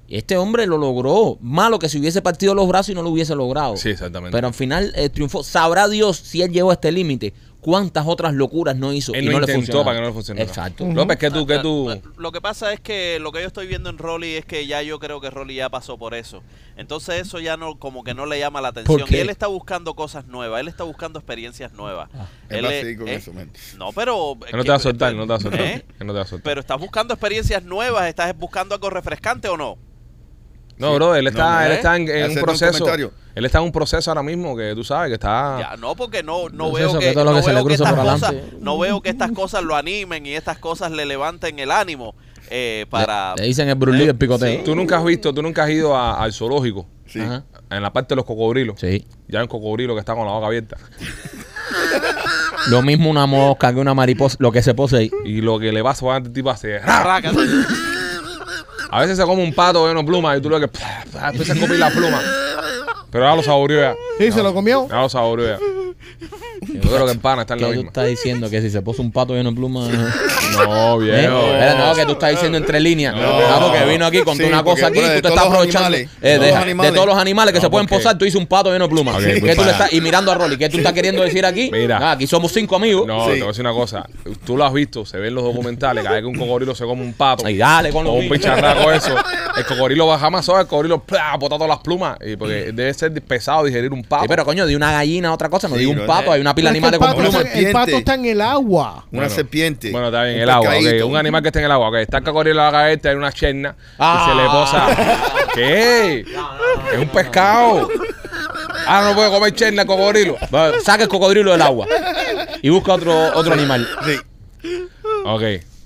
[0.10, 1.38] Este hombre lo logró.
[1.40, 3.78] Malo que si hubiese partido los brazos y no lo hubiese logrado.
[3.78, 4.36] Sí, exactamente.
[4.36, 5.42] Pero al final eh, triunfó.
[5.42, 7.34] Sabrá Dios si él llegó a este límite.
[7.62, 9.14] ¿Cuántas otras locuras no hizo?
[9.14, 10.48] Él y no le para que no le funcionara.
[10.48, 10.86] Exacto.
[10.86, 12.02] López, ¿qué tú, qué tú?
[12.18, 14.82] Lo que pasa es que lo que yo estoy viendo en Rolly es que ya
[14.82, 16.42] yo creo que Rolly ya pasó por eso.
[16.76, 19.00] Entonces eso ya no como que no le llama la atención.
[19.00, 19.18] ¿Por qué?
[19.18, 22.10] Y él está buscando cosas nuevas, él está buscando experiencias nuevas.
[22.50, 23.16] Él va a es- con ¿eh?
[23.16, 23.52] eso, man.
[23.78, 25.62] No, pero Él no te va a soltar, no te va a soltar.
[25.62, 25.86] ¿Eh?
[26.00, 26.44] Él no te va a soltar.
[26.44, 29.78] Pero estás buscando experiencias nuevas, estás buscando algo refrescante o no?
[30.82, 30.96] No, Sí.
[30.96, 31.76] bro, él está, No, él ¿eh?
[31.76, 32.02] está en,
[32.32, 32.86] un proceso.
[33.36, 35.58] él está en un proceso ahora mismo que tú sabes que está.
[35.60, 37.84] Ya, no, porque no, no veo que, que no que se le veo que cruza
[37.90, 38.58] estas cosas, adelante.
[38.60, 42.16] no veo que estas cosas lo animen y estas cosas le levanten el ánimo
[42.50, 44.64] eh, para Le, le dicen el brulí el picoteo.
[44.64, 47.20] Tú nunca has visto, tú nunca has ido a- al zoológico, Sí.
[47.22, 47.44] Ajá.
[47.70, 48.80] en la parte de los cocodrilos.
[48.80, 49.06] Sí.
[49.28, 50.78] Ya hay un cocodrilo que está con la boca abierta.
[52.70, 55.10] Lo mismo una mosca que una mariposa, lo que se posee.
[55.26, 56.80] Y lo que le va a sobar al tipo hace.
[58.92, 60.66] A veces se come un pato de una pluma y tú lo que.
[60.66, 62.22] Empieza a comer la pluma.
[63.10, 63.96] Pero ya lo saboreó ya.
[64.18, 64.88] Sí, se lo comió.
[64.90, 65.71] Ya lo saboreó ya.
[66.92, 67.88] Yo creo que en pana está en ¿Qué la tú misma.
[67.90, 68.50] estás diciendo?
[68.50, 69.90] Que si se puso un pato lleno de plumas.
[69.90, 71.06] No, ¿Eh?
[71.06, 71.40] viejo.
[71.48, 73.16] Espera, no, que tú estás diciendo entre líneas.
[73.16, 73.22] No.
[73.22, 75.98] Ah, porque vino aquí, contó Sí, una cosa aquí y tú te estás aprovechando.
[75.98, 77.54] eh, de de, todos los animales.
[77.54, 79.18] que No, se pueden porque- posar, tú hice un pato lleno de plumas.
[79.18, 79.72] ¿Qué pues tú le para.
[79.72, 81.70] estás, y mirando a Rolly, ¿qué tú estás queriendo decir aquí?
[81.72, 81.98] Mira.
[82.02, 83.08] Ah, aquí somos cinco amigos.
[83.08, 83.32] No, Sí.
[83.34, 84.06] te voy a decir una cosa.
[84.46, 86.04] Tú lo has visto, se ven los documentales.
[86.04, 87.46] Cada vez que un cocodrilo se come un pato.
[87.46, 89.16] Ay, dale con los o un picharraco eso.
[89.58, 91.04] El cocodrilo baja más el cocodrilo
[91.40, 92.18] bota todas las plumas.
[92.26, 94.26] Y porque debe ser pesado digerir un pato.
[94.28, 96.36] Pero coño, de una gallina a otra cosa, no digo un pato, eh.
[96.36, 97.36] hay una pila de Que con el, pato plumas.
[97.46, 97.98] está, el pato Serpiente.
[97.98, 98.92] está en el agua.
[98.94, 99.92] Una Bueno, serpiente.
[99.92, 100.70] Bueno, está bien, el agua.
[100.70, 100.76] ok.
[100.76, 101.08] pescadito.
[101.08, 101.90] Un animal que está en el agua.
[101.90, 101.96] ok.
[101.96, 104.26] Está el cocodrilo en la gaveta, hay una cherna Ah.
[104.26, 105.48] y se le posa.
[105.56, 106.20] ¿Qué?
[106.94, 107.90] Es un pescado.
[108.88, 110.38] Ah, no puede comer cherna el cocodrilo.
[110.84, 111.86] Saca el cocodrilo del agua
[112.62, 113.88] y busca otro, otro animal.
[114.06, 114.16] Sí.
[115.26, 115.42] Ok.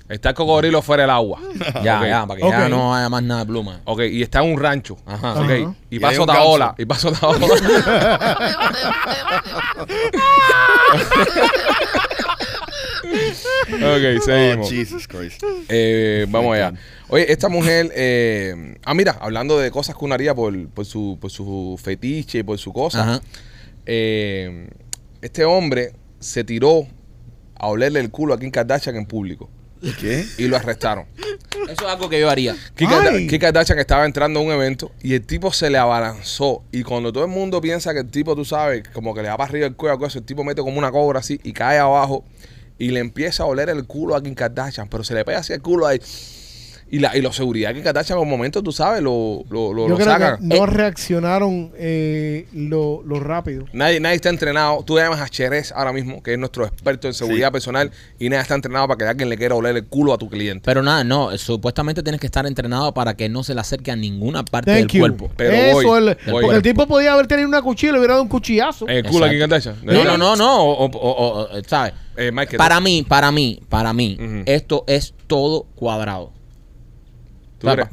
[0.08, 1.40] Está el cocodrilo fuera del agua.
[1.84, 2.06] Ya, Ok.
[2.08, 2.52] ya, para que Ok.
[2.52, 3.80] ya no haya más nada de plumas.
[3.86, 4.98] Ok, y está en un rancho.
[5.06, 5.34] Ajá.
[5.34, 5.74] Ok, Ajá.
[5.90, 6.50] y Y un otra ganso.
[6.50, 6.76] ola.
[6.78, 7.46] Y pasa otra ola.
[13.68, 14.70] ok, Oh, seguimos.
[14.70, 15.44] Jesus Christ.
[15.70, 16.74] Eh, vamos allá.
[17.10, 17.92] Oye, esta mujer.
[17.96, 22.44] eh, ah, mira, hablando de cosas que uno haría por, por, su, por su fetiche,
[22.44, 23.02] por su cosa.
[23.04, 23.22] Ajá.
[23.86, 24.70] eh,
[25.22, 26.86] este hombre se tiró
[27.56, 29.50] a olerle el culo a Kim Kardashian en público
[30.00, 30.26] ¿Qué?
[30.38, 31.06] y lo arrestaron.
[31.70, 32.56] Eso es algo que yo haría.
[32.76, 32.90] Kim,
[33.40, 36.64] Kardashian estaba entrando a un evento y el tipo se le abalanzó.
[36.72, 39.38] Y cuando todo el mundo piensa que el tipo, tú sabes, como que le va
[39.38, 42.24] para arriba el cuello, eso, el tipo mete como una cobra así y cae abajo
[42.78, 45.54] y le empieza a oler el culo a Kim Kardashian, pero se le pega así
[45.54, 46.00] el culo ahí.
[46.88, 49.74] Y la, y la seguridad de Kim Kardashian, en un momento, tú sabes, lo, lo,
[49.74, 50.38] lo, Yo lo creo sacan.
[50.38, 53.66] que no reaccionaron eh, lo, lo rápido.
[53.74, 54.84] Nadie, nadie está entrenado.
[54.84, 58.44] Tú llamas a Cherez ahora mismo, que es nuestro experto en seguridad personal, y nadie
[58.44, 60.62] está entrenado para que alguien le quiera oler el culo a tu cliente.
[60.64, 63.96] Pero nada, no, supuestamente tienes que estar entrenado para que no se le acerque a
[63.96, 65.00] ninguna parte Thank del you.
[65.00, 65.32] cuerpo.
[65.36, 66.42] Pero Eso voy, voy.
[66.44, 68.88] porque el tipo podía haber tenido una cuchilla y le hubiera dado un cuchillazo.
[68.88, 69.40] En el culo Exacto.
[69.74, 69.76] Kardashian.
[69.84, 71.94] No, no, no, no, o, o- o- o- ¿sabes?
[72.18, 76.32] Eh, Para mí, para mí, para mí, esto es todo cuadrado.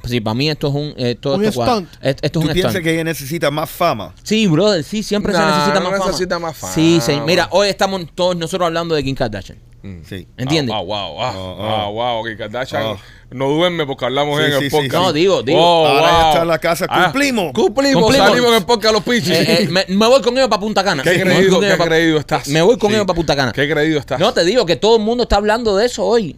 [0.06, 1.88] Sí, para mí esto es un, eh, todo Un esto stunt.
[2.00, 2.84] es- Esto es ¿Tú un piensas stunt.
[2.84, 4.14] que ella necesita más fama?
[4.22, 6.06] Sí, brother, sí, siempre se necesita no más fama.
[6.06, 6.72] necesita más fama.
[6.72, 7.20] Sí, sí.
[7.26, 9.58] Mira, hoy estamos todos nosotros hablando de Kim Kardashian.
[10.08, 10.28] Sí.
[10.36, 10.72] ¿Entiendes?
[10.76, 11.88] Ah, wow, wow, Ah, ah, ah.
[11.90, 12.96] wow, Kim Kardashian Ah.
[13.32, 14.92] no duerme porque hablamos Sí, en sí, el sí, podcast.
[14.94, 15.00] sí.
[15.00, 15.58] No, digo, digo.
[15.60, 16.86] Oh, Ahora ya está en la casa.
[16.88, 17.52] Ah, Cumplimos.
[17.52, 18.02] cumplimos.
[18.04, 18.28] Cumplimos.
[18.28, 19.30] Salimos en el podcast Los Pichis.
[19.30, 21.02] Eh, eh, me, me voy con ellos para Punta Cana.
[21.02, 22.46] Qué Me voy creído, con ellos qué pa- creído estás.
[22.48, 22.94] Me voy con Sí.
[22.94, 23.52] ellos para Punta Cana.
[23.52, 24.20] Qué creído estás.
[24.20, 26.36] No, te digo que todo el mundo está hablando de eso hoy.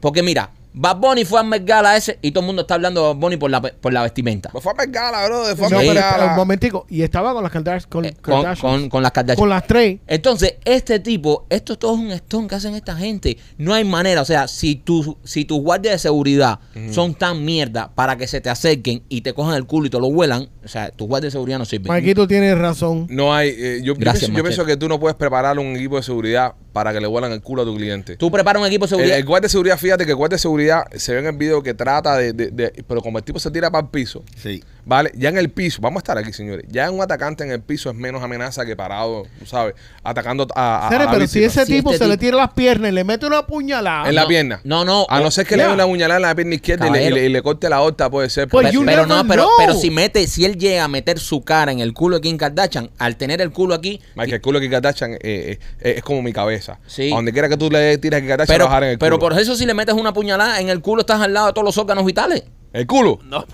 [0.00, 3.00] Porque mira, Bad Bunny fue al Met Gala ese y todo el mundo está hablando
[3.00, 4.50] de Bad Bunny por la, por la vestimenta.
[4.50, 5.46] Pues fue a Mergala, bro.
[5.46, 6.84] De fue a No, pero un momentico.
[6.90, 7.88] Y estaba con las Kardashian.
[7.90, 9.40] Con, Eh, con, con, con las Kardashian.
[9.40, 10.00] Con las tres.
[10.06, 13.38] Entonces, este tipo, esto todo es un stone que hacen esta gente.
[13.56, 16.60] No hay manera, o sea, si, tu, si tus guardias de seguridad
[16.92, 19.98] son tan mierda para que se te acerquen y te cojan el culo y te
[19.98, 21.88] lo huelan, o sea, tus guardias de seguridad no sirven.
[21.88, 23.06] Marquito tiene razón.
[23.08, 23.48] No hay.
[23.48, 24.42] eh, yo, yo Gracias, pienso, yo Machete.
[24.42, 27.40] pienso que tú no puedes preparar un equipo de seguridad para que le vuelan el
[27.40, 28.18] culo a tu cliente.
[28.18, 29.16] Tú preparas un equipo de El, seguridad.
[29.18, 31.62] el guardia de seguridad, fíjate que el guardia de seguridad se ve en el video
[31.62, 34.62] que trata de, de- de- Pero como el tipo se tira para el piso, Sí.
[34.86, 35.10] ¿Vale?
[35.14, 36.64] Ya en el piso, vamos a estar aquí, señores.
[36.70, 40.60] Ya un atacante en el piso es menos amenaza que parado, tú sabes, atacando a.
[40.84, 42.52] a- a Serio, la pero si ese Si tipo este se le tipo- tira las
[42.52, 44.08] piernas y le mete una puñalada.
[44.08, 44.60] En la pierna.
[44.64, 45.04] No, no.
[45.10, 47.00] A no ser que le dé una puñalada en la pierna izquierda y le, y
[47.00, 47.16] Caballero.
[47.16, 48.48] le- y le corte la aorta, puede ser.
[48.48, 49.50] Pues pero- you pero never no, pero, know.
[49.58, 52.36] pero si mete, si él llega a meter su cara en el culo de Kim
[52.38, 55.94] Kardashian, al tener el culo aquí, Mike, el culo de Kim Kardashian eh, eh, eh,
[55.98, 56.78] es como mi cabeza.
[56.86, 57.10] Sí.
[57.12, 58.90] A donde quiera que tú le tires a Kim Kardashian, pero, va a bajar en
[58.90, 59.30] el pero culo.
[59.30, 61.64] por eso si le metes una puñalada en el culo estás al lado de todos
[61.64, 62.44] los órganos vitales.
[62.72, 63.18] ¿El culo?
[63.24, 63.44] No,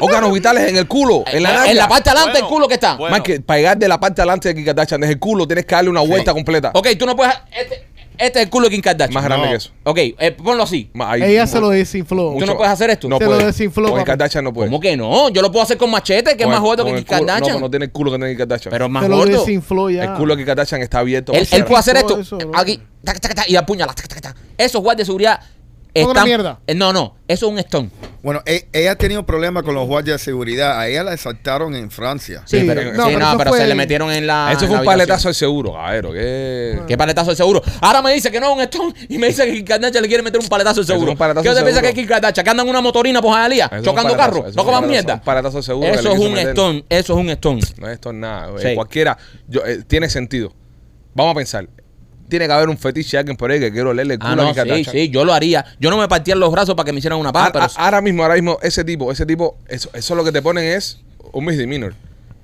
[0.00, 1.74] Órganos vitales en el culo, en la en nalga.
[1.74, 2.96] la parte de adelante Bueno, el culo que está.
[2.96, 3.16] bueno.
[3.16, 5.74] Mike, para llegar de la parte delante de Kim Kardashian, desde el culo, tienes que
[5.74, 6.70] darle una vuelta completa.
[6.74, 7.34] Ok, tú no puedes.
[7.50, 7.86] Este,
[8.18, 9.14] este es el culo de Kim Kardashian.
[9.14, 9.50] Más grande No.
[9.50, 9.70] que eso.
[9.84, 10.90] Ok, eh, ponlo así.
[10.92, 11.22] Más ahí.
[11.22, 12.34] Ella se lo desinfló.
[12.38, 13.08] Tú no puedes hacer esto.
[13.08, 13.46] No Se lo puede.
[13.46, 14.06] desinfló, Con papi.
[14.06, 14.68] Kardashian no puede.
[14.68, 15.28] ¿Cómo que no?
[15.30, 17.04] Yo lo puedo hacer con machete, que es Con más el- gordo con que el
[17.04, 17.54] Kim culo- Kardashian.
[17.56, 18.70] No, no tiene el culo que tiene Kim Kardashian.
[18.70, 19.38] pero es más Se lo gordo.
[19.40, 20.04] desinfló ya.
[20.04, 21.32] El culo de Kim Kardashian está abierto.
[21.32, 22.36] Él, puede hacer Todo esto.
[22.36, 22.58] eso, bro.
[22.58, 23.92] aquí, tac, tac, tac, y apuñala.
[23.94, 24.36] tac, tac, tac.
[24.58, 25.40] Esos guardias de seguridad.
[25.94, 26.58] Están, mierda.
[26.66, 27.16] Eh, No, no.
[27.28, 27.90] Eso es un stone.
[28.22, 30.78] Bueno, e- ella ha tenido problemas con los guardias de seguridad.
[30.78, 32.42] A ella la saltaron en Francia.
[32.46, 34.50] Sí, Sí, pero, no, sí, pero no, eso pero fue se le metieron en la.
[34.52, 36.12] Eso fue un paletazo al seguro, cabrero.
[36.12, 36.80] ¿Qué?
[36.86, 37.62] ¿Qué paletazo de seguro?
[37.80, 40.08] Ahora me dice que no es un stone y me dice que Kim Kardashian le
[40.08, 41.12] quiere meter un paletazo de seguro.
[41.12, 42.44] un paletazo ¿Qué de te piensas que es Kim Kardashian?
[42.44, 44.38] Que anda en una motorina por Jalía, chocando carros.
[44.38, 45.14] eso No es un comas paletazo, mierda.
[45.14, 46.48] un paletazo de seguro Eso es un meter.
[46.50, 46.84] stone.
[46.88, 47.60] Eso es un stone.
[47.78, 48.52] No es esto es nada.
[48.58, 48.74] Sí.
[48.74, 49.18] Cualquiera.
[49.48, 50.52] Yo, eh, tiene sentido.
[51.14, 51.68] Vamos a pensar.
[52.32, 54.36] Tiene que haber un fetiche alguien por ahí que quiero leerle el culo Ah, a
[54.36, 54.92] no, Kim sí, Kardashian.
[54.94, 55.66] sí, yo lo haría.
[55.78, 58.00] Yo no me partía los brazos para que me hicieran una paja, Ahora, pero ahora
[58.00, 60.98] mismo, ahora mismo, ese tipo, ese tipo, eso, eso lo que te ponen es
[61.32, 61.92] un misdemeanor.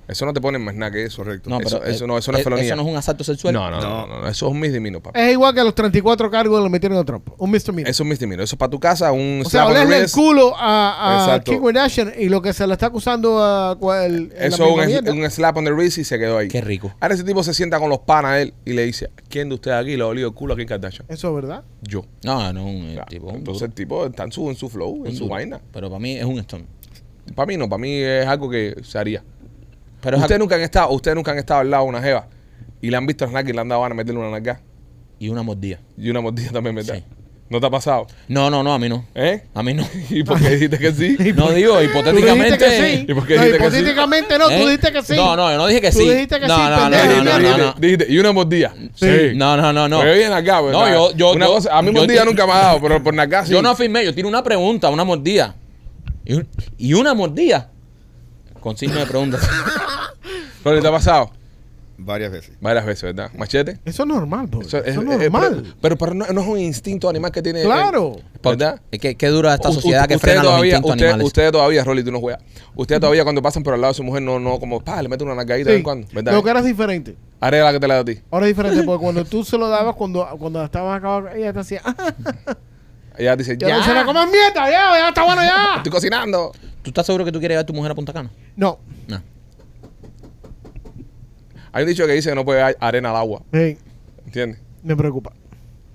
[0.09, 1.23] Eso no te ponen más nada que eso.
[1.23, 1.51] Correcto.
[1.51, 2.65] no, eso, pero eso eh, no, eso no es eh, felonía.
[2.65, 3.53] Eso no es un asalto sexual.
[3.53, 5.21] no, no, no, no, no, eso es un misdemeanor, papá.
[5.21, 7.29] Es igual que los 34 cargos le metieron a Trump.
[7.37, 7.91] Un misdemeanor.
[7.91, 8.45] Eso es un misdemeanor.
[8.45, 11.41] Eso es para tu casa, un O sea, olerle el culo a, a.
[11.41, 15.31] Kim Kardashian y lo que se le está acusando a cual, la Eso es un,
[15.31, 16.49] slap on the wrist y se quedó ahí.
[16.49, 16.93] Qué rico.
[17.01, 19.77] Ahora ese tipo se sienta con los panas él y le dice, ¿quién de ustedes
[19.77, 21.05] aquí le ha olido el culo a Kim Kardashian?
[21.09, 21.65] Eso es verdad.
[21.83, 22.05] Yo.
[22.25, 23.07] No, no, un Claro.
[23.09, 23.27] tipo.
[23.29, 25.35] un Entonces duro, el tipo está en su, en su flow, en su duro.
[25.35, 25.61] vaina.
[25.73, 26.65] Pero para mí es un stone.
[27.35, 29.23] Para mí no, para mí es algo que se haría.
[30.01, 32.27] Pero es ustedes nunca han estado, ustedes nunca han estado al lado de una jeva
[32.81, 34.61] y le han visto las nalgas y le han dado ganas de meterle una nalga
[35.19, 35.79] Y una mordida.
[35.97, 36.97] y una mordida también, ¿verdad?
[36.97, 37.05] Sí.
[37.51, 38.07] ¿No te ha pasado?
[38.29, 39.07] No, no, no, a mí no.
[39.15, 39.43] ¿Eh?
[39.55, 39.83] A mí no.
[40.11, 41.17] ¿Y por qué dijiste que sí?
[41.35, 42.45] No digo, Tú hipotéticamente.
[42.45, 43.07] dijiste que sí.
[43.09, 43.77] ¿Y por qué no, dijiste que sí?
[43.79, 44.59] hipotéticamente no, tú ¿Eh?
[44.67, 45.17] dijiste que sí.
[45.17, 46.11] No, no, yo no dije que Tú sí.
[46.11, 47.75] dijiste que no, sí, no, no, no, no, no, dijiste, no.
[47.79, 48.75] dijiste, y una mordida.
[48.95, 49.33] Sí.
[49.35, 50.03] No, no, no, no.
[50.05, 52.47] Me oyen acá, pues, No, yo- yo- Una yo- cosa, a mí yo mordida nunca
[52.47, 53.53] me ha dado, pero por nalga sí.
[53.53, 55.57] Yo no afirmé, yo tiro una pregunta, una mordida.
[56.27, 57.71] Y, un- y una mordida.
[58.61, 59.39] Con signo de pregunta.
[60.63, 61.31] ¿Pero te ha pasado?
[62.01, 62.53] Varias veces.
[62.61, 63.31] Varias veces, ¿verdad?
[63.37, 63.81] ¿Machete?
[63.85, 64.61] Eso es normal, bro.
[64.61, 65.75] Eso Eso, es- es eh, normal.
[65.81, 67.63] pero, pero no, no es un instinto animal que tiene.
[67.63, 68.17] claro.
[68.41, 68.81] ¿Verdad?
[68.93, 71.27] Es que, qué dura esta sociedad u- que frena los todavía, instintos usted- animales.
[71.27, 72.41] Ustedes todavía, Rolly, tú no juegas.
[72.77, 75.09] Ustedes todavía cuando pasan por al lado de su mujer no, no como, pa, le
[75.09, 75.79] mete una nalgadita de vez Sí.
[75.79, 76.33] en cuando, ¿verdad?
[76.35, 77.17] Lo que era es diferente.
[77.41, 78.21] Ahora la que te la da a ti.
[78.31, 81.59] Ahora es diferente porque cuando tú se lo dabas, cuando, cuando estabas acabado, ella te
[81.59, 81.83] hacía.
[83.17, 85.75] Ella dice, Ya, ya, no se la comas mierda, ya, ya está bueno ya.
[85.79, 86.53] estoy cocinando.
[86.83, 88.31] ¿Tú estás seguro que tú quieres llevar a tu mujer a Punta Cana?
[88.55, 88.79] No.
[89.09, 89.21] No.
[91.79, 93.43] Hay un dicho que dice que no puede dar arena al agua.
[93.53, 93.77] Sí,
[94.27, 94.59] ¿Entiendes?
[94.83, 95.31] me preocupa.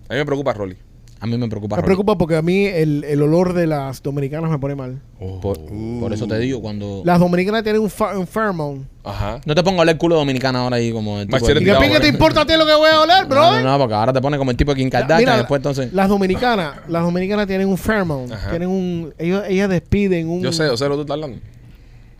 [0.07, 0.77] A mí me preocupa Rolly.
[1.19, 1.75] A mí me preocupa.
[1.75, 1.86] Me Rolly.
[1.88, 5.01] preocupa porque a mí el, el olor de las dominicanas me pone mal.
[5.41, 5.57] Por,
[5.99, 7.01] por eso te digo, cuando...
[7.03, 8.86] Las dominicanas tienen un, fa- un pheromone.
[9.03, 9.41] Ajá.
[9.45, 11.63] No te pongo a oler culo dominicano ahora ahí como el tipo Machete de- ¿Y
[11.63, 13.41] qué tirado, pinga te importa a ti lo que voy a oler, bro?
[13.41, 15.59] No, no, no, porque ahora te pone como el tipo de Kim Kardashian Mira, después
[15.59, 15.91] entonces...
[15.93, 18.49] las dominicanas, las dominicanas tienen un pheromone, Ajá.
[18.51, 21.38] tienen un, ellos, ellas despiden un, Yo sé, yo sé lo que tú estás hablando.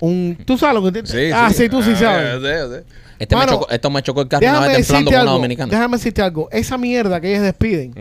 [0.08, 2.34] Un, tú sabes lo que te, Sí, ah, sí, tú sí Ah, sabes.
[2.34, 2.84] Yo sé, yo sé.
[3.20, 5.72] Este me chocó, esto me chocó el carro una Déjame vez templando con una dominicana.
[5.72, 7.94] déjame decirte algo, esa mierda que ellas despiden,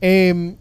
[0.00, 0.54] eh,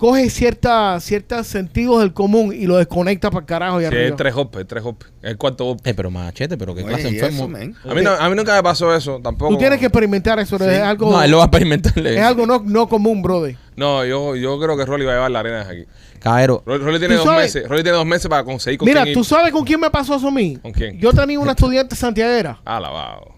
[0.00, 4.02] coge cierta, ciertos sentidos del común y lo desconecta para el carajo y Sí, arriba.
[4.08, 5.10] es tres hoppes, tres hoppes.
[5.22, 5.90] Es el cuarto hoppe.
[5.90, 7.48] Eh, pero machete, pero qué Oye, clase eso, enfermo.
[7.48, 7.74] man.
[7.84, 9.52] A mí, no, a mí nunca me pasó eso, tampoco.
[9.52, 12.16] Tú tienes que experimentar eso, es algo, No, él lo va a experimentarle.
[12.16, 13.56] es algo no, no común, brother.
[13.76, 15.90] No, yo, yo creo que Rolly va a llevar la arena de aquí.
[16.18, 17.54] Caballero, Rolly, tiene ¿Tú dos sabes?
[17.54, 17.68] meses.
[17.68, 19.26] Rolly tiene dos meses para conseguir con Mira, quién ¿tú ir.
[19.26, 20.56] sabes con quién me pasó eso a mí?
[20.62, 20.98] ¿Con quién?
[20.98, 22.58] Yo tenía una estudiante santiaguera.
[22.64, 23.32] Ah, lavado.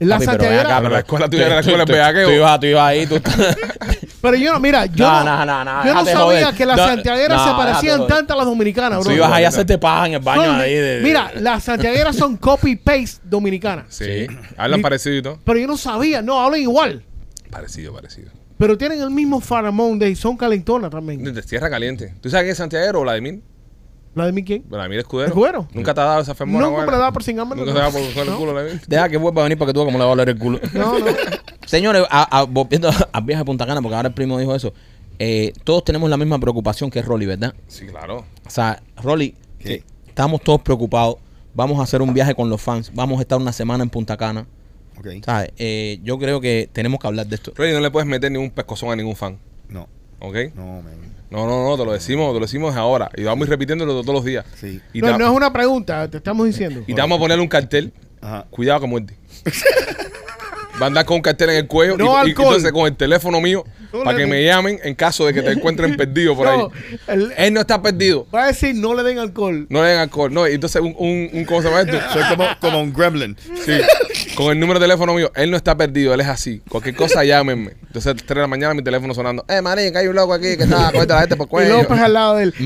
[0.00, 0.62] La papi, pero santiaguera.
[0.68, 2.26] acá, Pero la escuela tuya tú- era la escuela de bellaqueo.
[2.28, 3.20] Tú ibas, tú ibas ahí, tú
[4.22, 6.54] Pero yo no, mira, yo No, no, no, no, no, yo no sabía joder.
[6.54, 9.14] que las No, santiagueras no, se parecían tanto a las dominicanas, Tú bro.
[9.14, 10.74] ibas ahí a hacerte paja en el baño Son- ahí.
[10.74, 13.86] de- de- Mira, las santiagueras son copy-paste dominicanas.
[13.88, 14.26] Sí.
[14.56, 15.38] Hablan parecido y todo.
[15.44, 17.02] Pero yo no sabía, no, hablan igual.
[17.50, 18.30] Parecido, parecido.
[18.58, 21.22] Pero tienen el mismo faramón de y son calentonas también.
[21.24, 22.14] De tierra caliente.
[22.20, 23.40] ¿Tú sabes quién es Santiago o Vladimir?
[24.14, 24.64] ¿La de mi quién?
[24.68, 25.28] Vladimir Escudero.
[25.28, 25.68] ¿Escudero?
[25.72, 26.66] Nunca te ha dado esa fermona.
[26.66, 27.58] Nunca me la da por sin hambre.
[27.58, 28.80] Nunca te ha dado por el culo, Vladimir.
[28.88, 30.58] Deja que vuelva a venir porque tú como le va a oler el culo.
[30.72, 31.06] No, no.
[31.66, 34.72] Señores, a- a- volviendo al viaje a Punta Cana, porque ahora el primo dijo eso.
[35.20, 37.54] eh, todos tenemos la misma preocupación que Rolly, ¿verdad?
[37.68, 38.24] Sí, claro.
[38.46, 39.84] O sea, Rolly, ¿Qué?
[40.08, 41.16] estamos todos preocupados.
[41.54, 42.90] Vamos a hacer un viaje con los fans.
[42.94, 44.46] Vamos a estar una semana en Punta Cana.
[44.98, 45.06] Ok.
[45.24, 45.50] ¿Sabes?
[45.56, 47.52] Eh, yo creo que tenemos que hablar de esto.
[47.54, 49.38] Freddy, no le puedes meter ningún pescozón a ningún fan.
[49.68, 49.88] No,
[50.20, 50.36] ¿Ok?
[50.54, 50.94] no, man.
[51.30, 53.08] No, no, no, te lo decimos, te lo decimos ahora.
[53.16, 54.44] Y vamos a ir repitiéndolo todos los días.
[54.56, 54.80] Sí.
[54.92, 56.82] Y, No, te, no es una pregunta, te estamos diciendo.
[56.88, 57.92] y te vamos a poner un cartel.
[58.20, 58.46] Ajá.
[58.50, 59.14] Cuidado que muerde.
[60.80, 62.46] Va a andar con un cartel en el cuello No y, y alcohol.
[62.48, 63.64] entonces con el teléfono mío
[64.04, 66.98] para que me llamen en caso de que te encuentren perdido por No, ahí.
[67.08, 68.26] el- Él no está perdido.
[68.34, 69.66] va a decir no le den alcohol.
[69.68, 70.32] No le den alcohol.
[70.32, 71.98] No, y entonces un, un, un- ¿cómo se llama esto?
[72.12, 73.36] Soy como, como un gremlin.
[73.64, 73.80] Sí.
[74.34, 76.62] Con el número de teléfono mío, él no está perdido, él es así.
[76.68, 77.72] Cualquier cosa, llámenme.
[77.86, 79.44] Entonces, 3 de la mañana, mi teléfono sonando.
[79.48, 81.50] Eh, marín, que hay un loco aquí que está cogiendo a la gente por Y
[81.50, 81.82] cuello.
[81.82, 82.54] López al lado de él.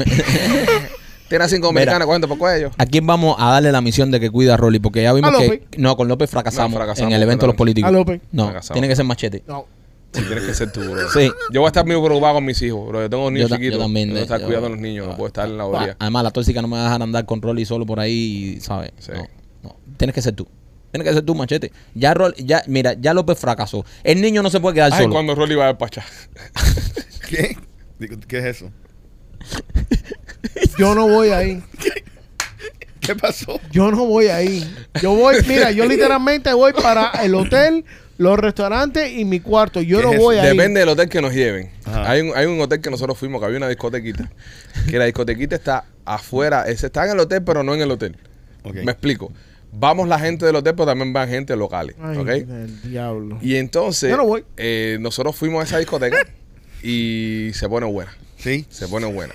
[1.28, 1.80] Tiene a cinco Mira.
[1.82, 2.70] americanos cogiendo por cuello.
[2.76, 4.78] ¿A quién vamos a darle la misión de que cuida a Rolly?
[4.78, 5.44] Porque ya vimos A que.
[5.46, 5.60] López.
[5.78, 7.88] No, con López fracasamos, No, fracasamos en el evento de los políticos.
[7.88, 8.20] A López.
[8.30, 8.74] No, Fracasamos.
[8.74, 9.42] tiene que ser machete.
[9.46, 9.66] No.
[10.14, 11.10] Tienes que ser tú, bro.
[11.10, 11.30] Sí.
[11.52, 13.02] Yo voy a estar muy preocupado con mis hijos, bro.
[13.02, 13.80] Yo tengo niños Yo ta- yo chiquitos.
[13.84, 15.06] también, Tengo que eh, estar yo- cuidando a los niños.
[15.08, 15.96] No puedo estar en la orilla.
[15.98, 18.92] Además, la tóxica no me va a dejar andar con Rolly solo por ahí, ¿sabes?
[18.98, 19.12] Sí.
[19.12, 19.26] No,
[19.62, 19.76] no.
[19.96, 20.46] Tienes que ser tú.
[20.92, 21.72] Tienes que ser tú, machete.
[21.94, 23.84] Ya, Rolly- ya, mira, ya López fracasó.
[24.04, 25.12] El niño no se puede quedar Ay, solo.
[25.14, 26.04] cuando Rolly va a despachar.
[27.28, 27.56] ¿Qué?
[28.28, 28.70] ¿Qué es eso?
[30.78, 31.62] Yo no voy ahí.
[33.00, 33.60] ¿Qué pasó?
[33.70, 34.64] Yo no voy ahí.
[35.02, 37.84] Yo voy, mira, yo literalmente voy para el hotel,
[38.18, 39.80] los restaurantes y mi cuarto.
[39.80, 40.56] Yo ¿Qué no es voy ahí.
[40.56, 41.70] Depende del hotel que nos lleven.
[41.84, 42.10] Ajá.
[42.10, 44.30] Hay un, hay un hotel que nosotros fuimos que había una discotequita.
[44.90, 46.64] Que la discotequita está afuera.
[46.68, 48.16] Ese está en el hotel, pero no en el hotel.
[48.72, 49.32] Me explico.
[49.72, 51.96] Vamos la gente del hotel, pero también van gente locales.
[52.00, 52.28] Ay, ¿ok?
[52.28, 53.38] el diablo.
[53.42, 54.44] Y entonces, Yo no voy.
[54.56, 56.16] eh, nosotros fuimos a esa discoteca
[56.82, 58.12] y se pone buena.
[58.36, 58.66] ¿Sí?
[58.68, 59.32] Se pone buena.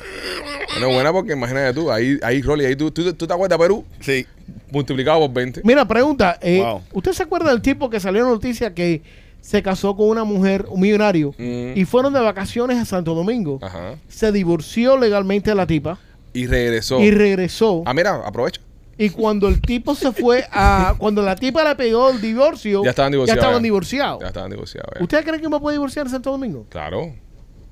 [0.74, 3.63] Pone buena porque imagínate tú, ahí, ahí Rolly, ahí tú, tú, tú te acuerdas de
[3.63, 4.26] Perú, Sí.
[4.72, 5.61] multiplicado por 20.
[5.63, 6.38] Mira, pregunta.
[6.41, 6.82] eh, Wow.
[6.93, 9.01] ¿Usted se acuerda del tipo que salió en noticia que
[9.41, 11.72] se casó con una mujer, un millonario, Mm.
[11.78, 13.59] y fueron de vacaciones a Santo Domingo?
[13.61, 13.95] Ajá.
[14.07, 15.97] Se divorció legalmente de la tipa
[16.34, 16.99] Y regresó.
[16.99, 17.84] y regresó.
[17.86, 18.61] ah, mira, aprovecha.
[19.01, 20.93] Y cuando el tipo se fue a.
[20.99, 22.84] Cuando la tipa le pegó el divorcio.
[22.84, 23.63] Ya estaban divorciados, Ya estaban ya.
[23.63, 24.20] divorciados.
[24.22, 24.89] Ya estaban divorciados.
[24.97, 25.01] ya.
[25.03, 26.65] ¿Usted cree que me puede divorciar en Santo Domingo?
[26.67, 27.13] Claro.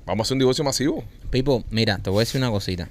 [0.08, 1.04] Vamos a hacer un divorcio masivo.
[1.30, 2.88] Pipo, mira, te voy a decir una cosita.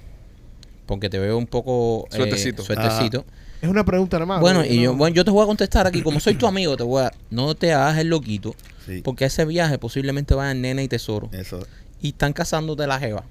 [0.86, 2.62] Porque te veo un poco eh, Suertecito.
[2.62, 3.24] suertecito.
[3.60, 4.40] Es una pregunta nada más.
[4.40, 4.64] Bueno, ¿no?
[4.64, 6.02] y yo, bueno, yo te voy a contestar aquí.
[6.02, 7.12] Como soy tu amigo, te voy a.
[7.30, 8.54] No te hagas el loquito.
[8.86, 9.02] Sí.
[9.02, 11.28] Porque ese viaje posiblemente vayan nena y tesoro.
[11.32, 11.66] Eso.
[12.00, 13.24] Y están casándote la jeva.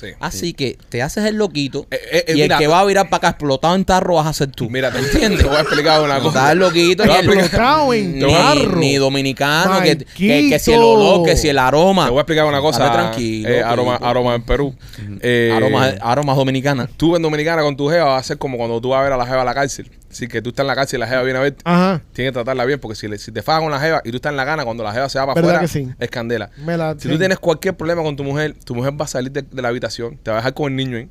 [0.00, 0.06] Sí.
[0.20, 1.86] Así que te haces el loquito.
[1.90, 4.26] Eh, eh, eh, y el que va a virar para acá explotado en tarro vas
[4.28, 4.70] a ser tú.
[4.70, 5.40] Mira, te entiendes.
[5.40, 6.38] Te voy a explicar una cosa.
[6.38, 7.02] estás loquito.
[7.02, 7.94] Te voy a ni el- explicar.
[7.94, 8.76] en ni, tarro.
[8.76, 9.80] ni dominicano.
[9.82, 12.04] Que, que, que si el olor, que si el aroma.
[12.04, 12.84] Te voy a explicar una cosa.
[12.84, 13.48] Dale tranquilo.
[13.48, 14.74] eh, aroma, aroma en Perú.
[15.20, 16.88] Eh, Aromas aromas dominicanas.
[16.96, 19.12] Tú en Dominicana con tu jeva va a ser como cuando tú vas a ver
[19.12, 19.90] a la jeva a la cárcel.
[20.10, 21.60] Así que tú estás en la cárcel y la jeva viene a verte.
[21.64, 22.02] Ajá.
[22.12, 24.16] Tienes que tratarla bien porque si, le- si te fajas con la jeva y tú
[24.16, 25.94] estás en la gana, cuando la jeva se va para ¿Verdad afuera, sí?
[25.98, 26.50] es candela.
[26.64, 27.08] Me la- Si sí.
[27.08, 29.68] tú tienes cualquier problema con tu mujer, tu mujer va a salir de, de la
[29.68, 31.08] habitación, te va a dejar con el niño ahí.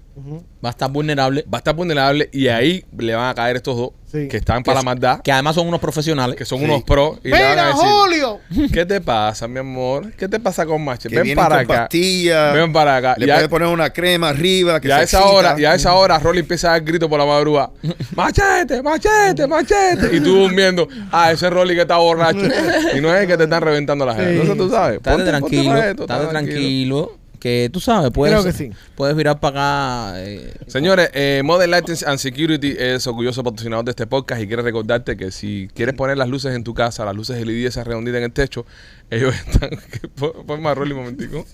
[0.66, 1.45] Va a estar vulnerable.
[1.54, 3.91] va a estar vulnerable y ahí le van a caer estos dos
[4.24, 4.28] Sí.
[4.28, 6.36] que están Que para la maldad, Que además son unos profesionales.
[6.36, 6.65] que son Sí.
[6.65, 8.39] unos pros y le van a ¡Mira, decir, Julio!
[8.74, 10.11] ¿qué te pasa, mi amor?
[10.13, 11.09] ¿Qué te pasa con Mache?
[11.09, 11.84] Que Ven vienen para con acá.
[11.84, 12.53] pastillas.
[12.53, 13.15] Ven para acá.
[13.18, 14.80] Le Y a- puedes poner una crema arriba.
[14.80, 15.34] Que Y a se esa excita.
[15.36, 17.72] hora, y a esa hora Rolly empieza a dar grito por la madrugada.
[18.15, 20.15] Machete, machete, machete.
[20.15, 20.88] Y tú durmiendo.
[21.11, 22.39] Ah, ese Rolly que está borracho.
[22.95, 24.32] y no es el que te están reventando la gente.
[24.34, 24.39] Sí.
[24.41, 24.97] Entonces tú sabes.
[24.97, 25.70] Estate ponte- ponte tranquilo.
[25.74, 27.18] para esto, estate tranquilo.
[27.40, 28.72] Que tú sabes, puedes, Creo que sí.
[28.96, 30.24] puedes virar para acá.
[30.24, 34.64] eh, Señores, eh, Modern Lighting and Security es orgulloso patrocinador de este podcast y quiere
[34.64, 38.18] recordarte que si quieres poner las luces en tu casa, las luces LED esas redonditas
[38.18, 38.66] en el techo,
[39.10, 39.70] ellos están...
[40.16, 41.46] Pon- Ponme a Rolly un momentico.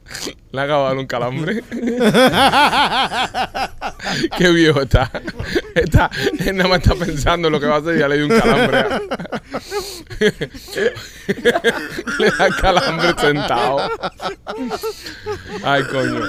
[0.52, 1.62] Le acabo de dar un calambre.
[4.38, 5.10] Qué viejo está.
[5.74, 8.26] Él nada más está pensando en lo que va a hacer y ya le dio
[8.26, 8.84] un calambre.
[12.18, 13.90] le da calambre sentado.
[15.62, 16.20] Ay, coño.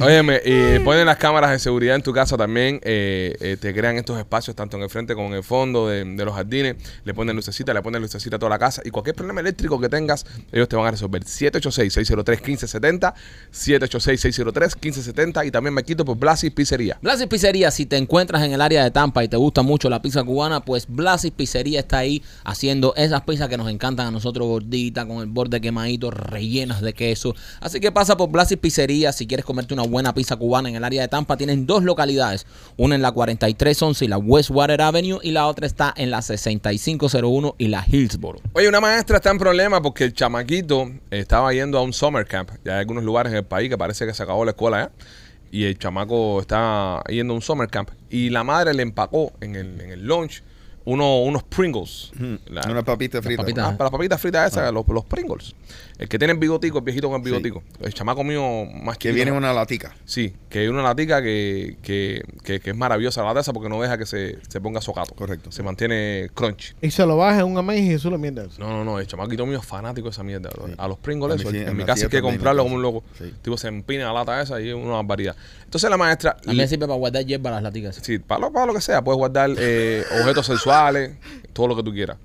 [0.00, 2.80] Óyeme, eh, ponen las cámaras de seguridad en tu casa también.
[2.84, 6.04] eh, eh, te crean estos espacios tanto en el frente como en el fondo de,
[6.04, 6.76] de los jardines.
[7.04, 8.82] Le ponen lucecita, le ponen lucecita a toda la casa.
[8.84, 11.22] Y cualquier problema eléctrico que tengas, ellos te van a resolver.
[11.24, 13.14] 786-603-1570.
[13.52, 15.46] 786-603-1570.
[15.46, 16.98] Y también me quito por Blasi Pizza Pizzería.
[17.02, 20.00] Blasis Pizzería, si te encuentras en el área de Tampa y te gusta mucho la
[20.00, 24.48] pizza cubana, pues Blasis Pizzería está ahí haciendo esas pizzas que nos encantan a nosotros,
[24.48, 27.34] gorditas, con el borde quemadito, rellenas de queso.
[27.60, 30.84] Así que pasa por Blasis Pizzería si quieres comerte una buena pizza cubana en el
[30.84, 31.36] área de Tampa.
[31.36, 32.46] Tienen dos localidades,
[32.78, 37.54] una en la 4311 y la Westwater Avenue y la otra está en la 6501
[37.58, 38.40] y la Hillsboro.
[38.54, 42.50] Oye, una maestra está en problema porque el chamaquito estaba yendo a un summer camp.
[42.64, 45.06] Ya hay algunos lugares en el país que parece que se acabó la escuela ya.
[45.52, 47.90] Y el chamaco está yendo a un summer camp.
[48.10, 50.42] Y la madre le empacó en el, en el lunch
[50.84, 52.10] uno- unos Pringles.
[52.46, 53.42] La- Una papita frita.
[53.42, 53.64] papitas.
[53.66, 55.54] Ah, para las papitas fritas esas, los, los Pringles.
[56.02, 57.62] El que tiene el bigotico, el viejito con el bigotico.
[57.80, 59.14] El chamaco mío más Que chiquito.
[59.14, 59.94] viene en una latica.
[60.04, 63.68] Sí, que hay una latica que, que, que, que es maravillosa la lata esa porque
[63.68, 65.14] no deja que se, se ponga socato.
[65.14, 65.52] Correcto.
[65.52, 66.74] Se mantiene crunchy.
[66.82, 68.46] Y se lo baja en un amazing y eso lo mierda.
[68.58, 70.50] No, no, no, el chamaquito mío es fanático de esa mierda.
[70.50, 70.66] bro.
[70.66, 70.74] Sí.
[70.76, 72.64] A los Pringles, A mí eso, sí, en, en mi la casa hay que comprarlo
[72.64, 73.04] como un loco.
[73.16, 73.32] Sí.
[73.40, 75.36] Tipo, se empina la lata esa y es una barbaridad.
[75.64, 77.96] Entonces la maestra, También sirve para guardar hierba las laticas.
[78.02, 81.12] sí, para lo, para lo que sea, puedes guardar eh, objetos sexuales,
[81.52, 82.16] todo lo que tú quieras.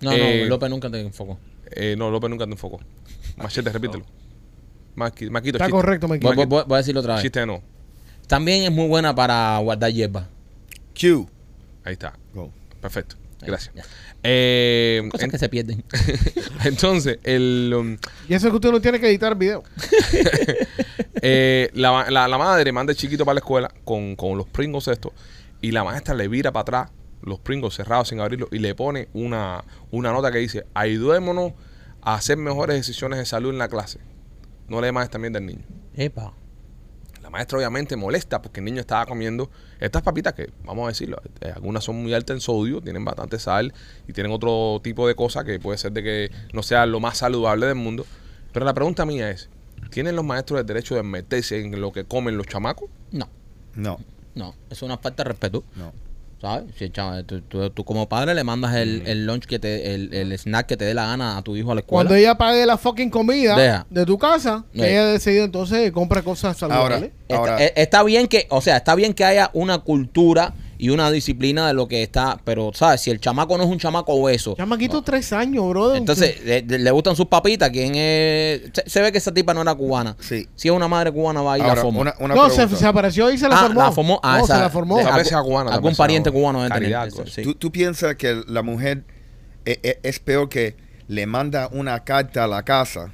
[0.00, 1.38] No, Eh, no, López nunca te enfocó.
[1.72, 2.80] Eh, no, López nunca te enfocó.
[3.42, 4.04] Machete, repítelo.
[4.96, 5.70] Maqui- Maquito, Está chiste.
[5.70, 6.26] correcto, Mikey.
[6.26, 7.22] Voy, voy- voy- voy a decirlo otra vez.
[7.22, 7.62] Chiste no.
[8.26, 10.28] También es muy buena para guardar hierba.
[10.98, 11.28] Q.
[11.84, 12.12] Ahí está.
[12.34, 12.50] Go.
[12.80, 13.16] Perfecto.
[13.42, 13.74] Gracias.
[13.74, 13.82] Ya.
[14.22, 15.82] Eh, Cosas en- que se pierden.
[16.64, 17.96] entonces, el, um,
[18.28, 19.62] Y eso es que usted no tiene que editar el video.
[21.22, 24.88] eh, la, la- la madre manda el chiquito para la escuela con, con los pringos
[24.88, 25.12] estos
[25.60, 26.90] y la maestra le vira para atrás
[27.22, 31.52] los pringos cerrados sin abrirlos y le pone una, una nota que dice ayudémonos
[32.02, 33.98] a hacer mejores decisiones de salud en la clase.
[34.68, 35.64] No le más también del niño.
[35.94, 36.32] Epa.
[37.22, 41.20] La maestra obviamente molesta porque el niño estaba comiendo estas papitas que, vamos a decirlo,
[41.40, 43.72] eh, algunas son muy altas en sodio, tienen bastante sal
[44.08, 47.18] y tienen otro tipo de cosas que puede ser de que no sea lo más
[47.18, 48.06] saludable del mundo.
[48.52, 49.48] Pero la pregunta mía es,
[49.90, 52.88] ¿tienen los maestros el derecho de meterse en lo que comen los chamacos?
[53.12, 53.28] No,
[53.74, 53.98] No,
[54.34, 54.54] no.
[54.70, 55.64] Es una falta de respeto.
[55.76, 55.92] no.
[56.40, 56.72] ¿Sabes?
[56.78, 56.88] Si
[57.26, 60.64] tú, tú- tú como padre le mandas el, el lunch que te, el, el snack
[60.66, 62.08] que te dé la gana a tu hijo a la escuela.
[62.08, 63.86] Cuando ella pague la fucking comida Deja.
[63.90, 64.80] de tu casa, Sí.
[64.82, 67.10] ella decide entonces compra cosas saludables.
[67.28, 71.10] Ahora- eh, está bien que, o sea, está bien que haya una cultura y una
[71.10, 73.02] disciplina de lo que está, pero, ¿sabes?
[73.02, 75.98] Si el chamaco no es un chamaco obeso, Chamaquito, tres años, brother.
[75.98, 78.62] entonces le, le gustan sus papitas, ¿quién es?
[78.72, 80.16] Se, se ve que esa tipa no era cubana.
[80.20, 80.48] Sí.
[80.54, 82.00] Si es una madre cubana, va a ir Ahora, la forma.
[82.00, 83.80] una, una no, se, se apareció y se la ah, formó.
[83.82, 84.20] la formó.
[84.22, 84.96] Ah, no, esa- se la formó.
[84.96, 86.66] de- vez algún- cubana, Algún pariente cubano
[87.10, 87.30] cosa.
[87.30, 87.42] sí.
[87.42, 89.04] ¿Tú, tú piensas que la mujer
[89.66, 90.76] e- e- es peor que
[91.08, 93.12] le manda una carta a la casa?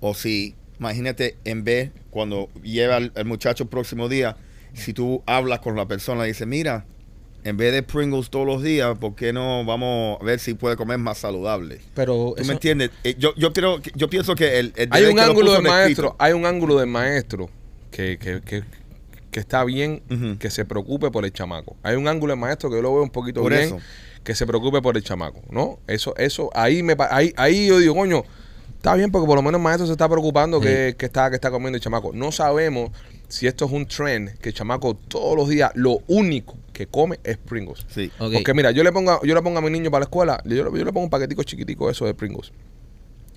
[0.00, 4.36] O si, imagínate, en vez, cuando lleva al, al muchacho el próximo día,
[4.74, 6.84] si tú hablas con la persona y dices, mira,
[7.48, 10.76] en vez de Pringles todos los días, ¿por qué no vamos a ver si puede
[10.76, 11.80] comer más saludable?
[11.94, 12.90] Pero ¿Tú eso- me entiendes?
[13.04, 16.16] Eh, yo, yo, creo yo pienso que el, el Hay un ángulo en maestro, escrito-
[16.18, 17.48] hay un ángulo del maestro
[17.90, 18.62] que, que, que,
[19.30, 20.02] que está bien
[20.38, 21.76] que se preocupe por el chamaco.
[21.82, 23.78] Hay un ángulo del maestro que yo lo veo un poquito Por bien eso.
[24.24, 25.78] que se preocupe por el chamaco, ¿no?
[25.86, 28.24] Eso, eso, ahí me ahí, ahí yo digo, coño,
[28.76, 31.36] está bien porque por lo menos el maestro se está preocupando que, que está, que
[31.36, 32.10] está comiendo el chamaco.
[32.12, 32.90] No sabemos
[33.28, 37.18] si esto es un trend, que el chamaco todos los días lo único que come
[37.24, 37.86] es Pringles.
[37.88, 38.10] Sí.
[38.18, 38.32] Ok.
[38.34, 40.40] Porque mira, yo le pongo, a- yo le pongo a mi niño para la escuela,
[40.44, 42.52] yo, le- yo le pongo un paquetico chiquitico eso de Pringles.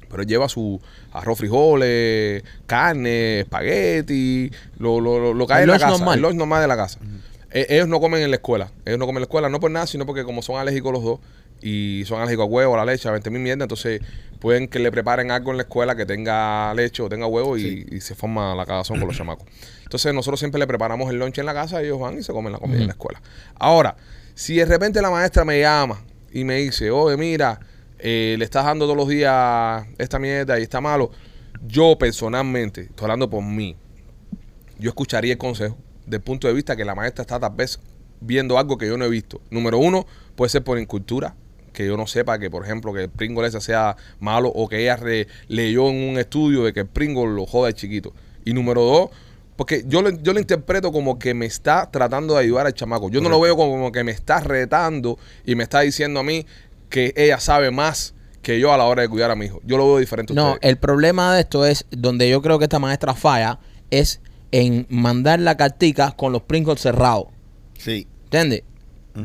[0.09, 0.81] Pero él lleva su
[1.13, 5.97] arroz, frijoles, carne, espagueti, lo, lo, lo, lo que hay El en la lunch casa,
[5.97, 6.15] normal.
[6.17, 6.99] el lunch normal de la casa.
[7.51, 8.71] Eh, ellos no comen en la escuela.
[8.85, 11.03] Ellos no comen en la escuela, no por nada, sino porque como son alérgicos los
[11.03, 11.19] dos
[11.61, 14.01] y son alérgicos a huevo, a la leche, a 20 mil mierda, entonces
[14.39, 17.87] pueden que le preparen algo en la escuela que tenga leche o tenga huevo y,
[17.91, 19.45] y se forma la cagazón con los chamacos.
[19.83, 22.31] Entonces nosotros siempre le preparamos el lunch en la casa y ellos van y se
[22.31, 23.21] comen la comida en la escuela.
[23.55, 23.95] Ahora,
[24.35, 25.99] si de repente la maestra me llama
[26.31, 27.59] y me dice, oye, mira,
[27.97, 31.11] eh, le estás dando todos los días esta mierda y está malo,
[31.67, 33.75] yo personalmente, estoy hablando por mí,
[34.77, 37.79] yo escucharía el consejo del punto de vista que la maestra está tal vez
[38.21, 39.41] viendo algo que yo no he visto.
[39.49, 40.05] Número uno,
[40.35, 41.35] puede ser por incultura,
[41.79, 44.81] que yo no sepa que, por ejemplo, que el Pringle ese sea malo o que
[44.81, 48.13] ella re- leyó en un estudio de que el Pringle lo joda al chiquito.
[48.43, 49.09] Y número dos,
[49.55, 53.09] porque yo lo, yo lo interpreto como que me está tratando de ayudar al chamaco.
[53.09, 56.45] Yo no lo veo como que me está retando y me está diciendo a mí
[56.89, 59.61] que ella sabe más que yo a la hora de cuidar a mi hijo.
[59.63, 60.69] Yo lo veo diferente a No, ustedes.
[60.69, 63.59] el problema de esto es donde yo creo que esta maestra falla
[63.89, 64.19] es
[64.51, 67.27] en mandar la cartica con los Pringles cerrados.
[67.77, 68.05] Sí.
[68.25, 68.63] ¿Entiendes?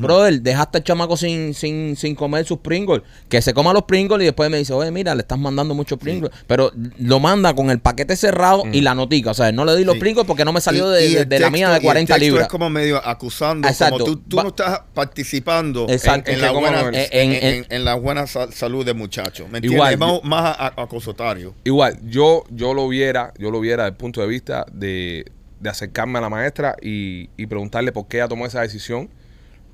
[0.01, 3.03] Brother, dejaste al chamaco sin, sin, sin comer sus Pringles.
[3.29, 5.99] Que se coma los Pringles y después me dice, oye, mira, le estás mandando muchos
[5.99, 6.31] Pringles.
[6.47, 9.31] Pero lo manda con el paquete cerrado y la notica.
[9.31, 10.01] O sea, no le di los Sí.
[10.01, 11.71] Pringles porque no me salió Y- de, y de- el de la texto- mía y
[11.71, 12.43] de el 40 texto libras.
[12.47, 13.99] Es como medio acusando, Exacto.
[14.05, 16.31] como tú, no estás participando en, Exacto.
[16.31, 19.45] en En la buena, en, la buena sa- salud del muchacho.
[19.51, 19.73] ¿Me entiendes?
[19.73, 21.55] Igual, es más, yo- más acosotario.
[21.65, 25.25] Igual, yo, yo lo viera, yo lo viera desde el punto de vista de,
[25.61, 29.09] de acercarme a la maestra y, y preguntarle por qué ella tomó esa decisión,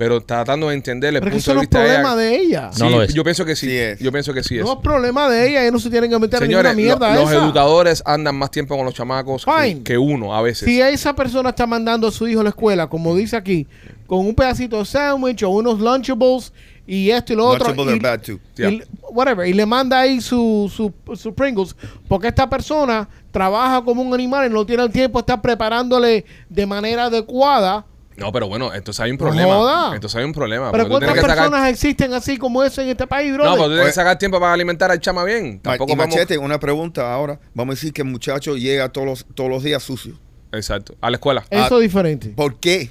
[0.00, 2.16] pero tratando de entender el Pero punto que de no es vista de problema ella.
[2.22, 2.70] de ella.
[2.78, 3.12] No Sí, lo es.
[3.12, 3.66] Yo pienso que sí.
[3.66, 3.98] Sí es.
[4.00, 4.64] Yo pienso que sí es.
[4.64, 5.60] No es problema de ella.
[5.60, 7.44] Ellos no se tienen que meter Señores, en ninguna mierda lo- los esa.
[7.44, 9.44] educadores andan más tiempo con los chamacos
[9.84, 10.64] que, uno a veces.
[10.64, 13.66] Si esa persona está mandando a su hijo a la escuela, como dice aquí,
[14.06, 16.54] con un pedacito de sándwich o unos Lunchables
[16.86, 17.66] y esto y lo otro.
[17.74, 18.32] Lunchables y, are bad too.
[18.56, 18.84] y- Yeah.
[19.12, 21.76] whatever, y le manda ahí su, su, su Pringles,
[22.08, 26.24] porque esta persona trabaja como un animal y no tiene el tiempo de estar preparándole
[26.48, 27.84] de manera adecuada.
[28.16, 29.54] No, pero bueno, entonces hay un problema.
[29.54, 29.94] joda.
[29.94, 30.70] Entonces hay un problema.
[30.72, 33.44] Pero ¿cuántas sacar- personas existen así como eso en este país, bro?
[33.44, 35.60] No, pero tú tienes que sacar tiempo para alimentar al chama bien.
[35.60, 36.14] Tampoco y vamos...
[36.14, 37.40] machete, una pregunta ahora.
[37.54, 40.18] Vamos a decir que el muchacho llega todos los, todos los días sucio.
[40.52, 40.96] Exacto.
[41.00, 41.44] A la escuela.
[41.48, 42.28] Eso es diferente.
[42.30, 42.90] ¿Por qué?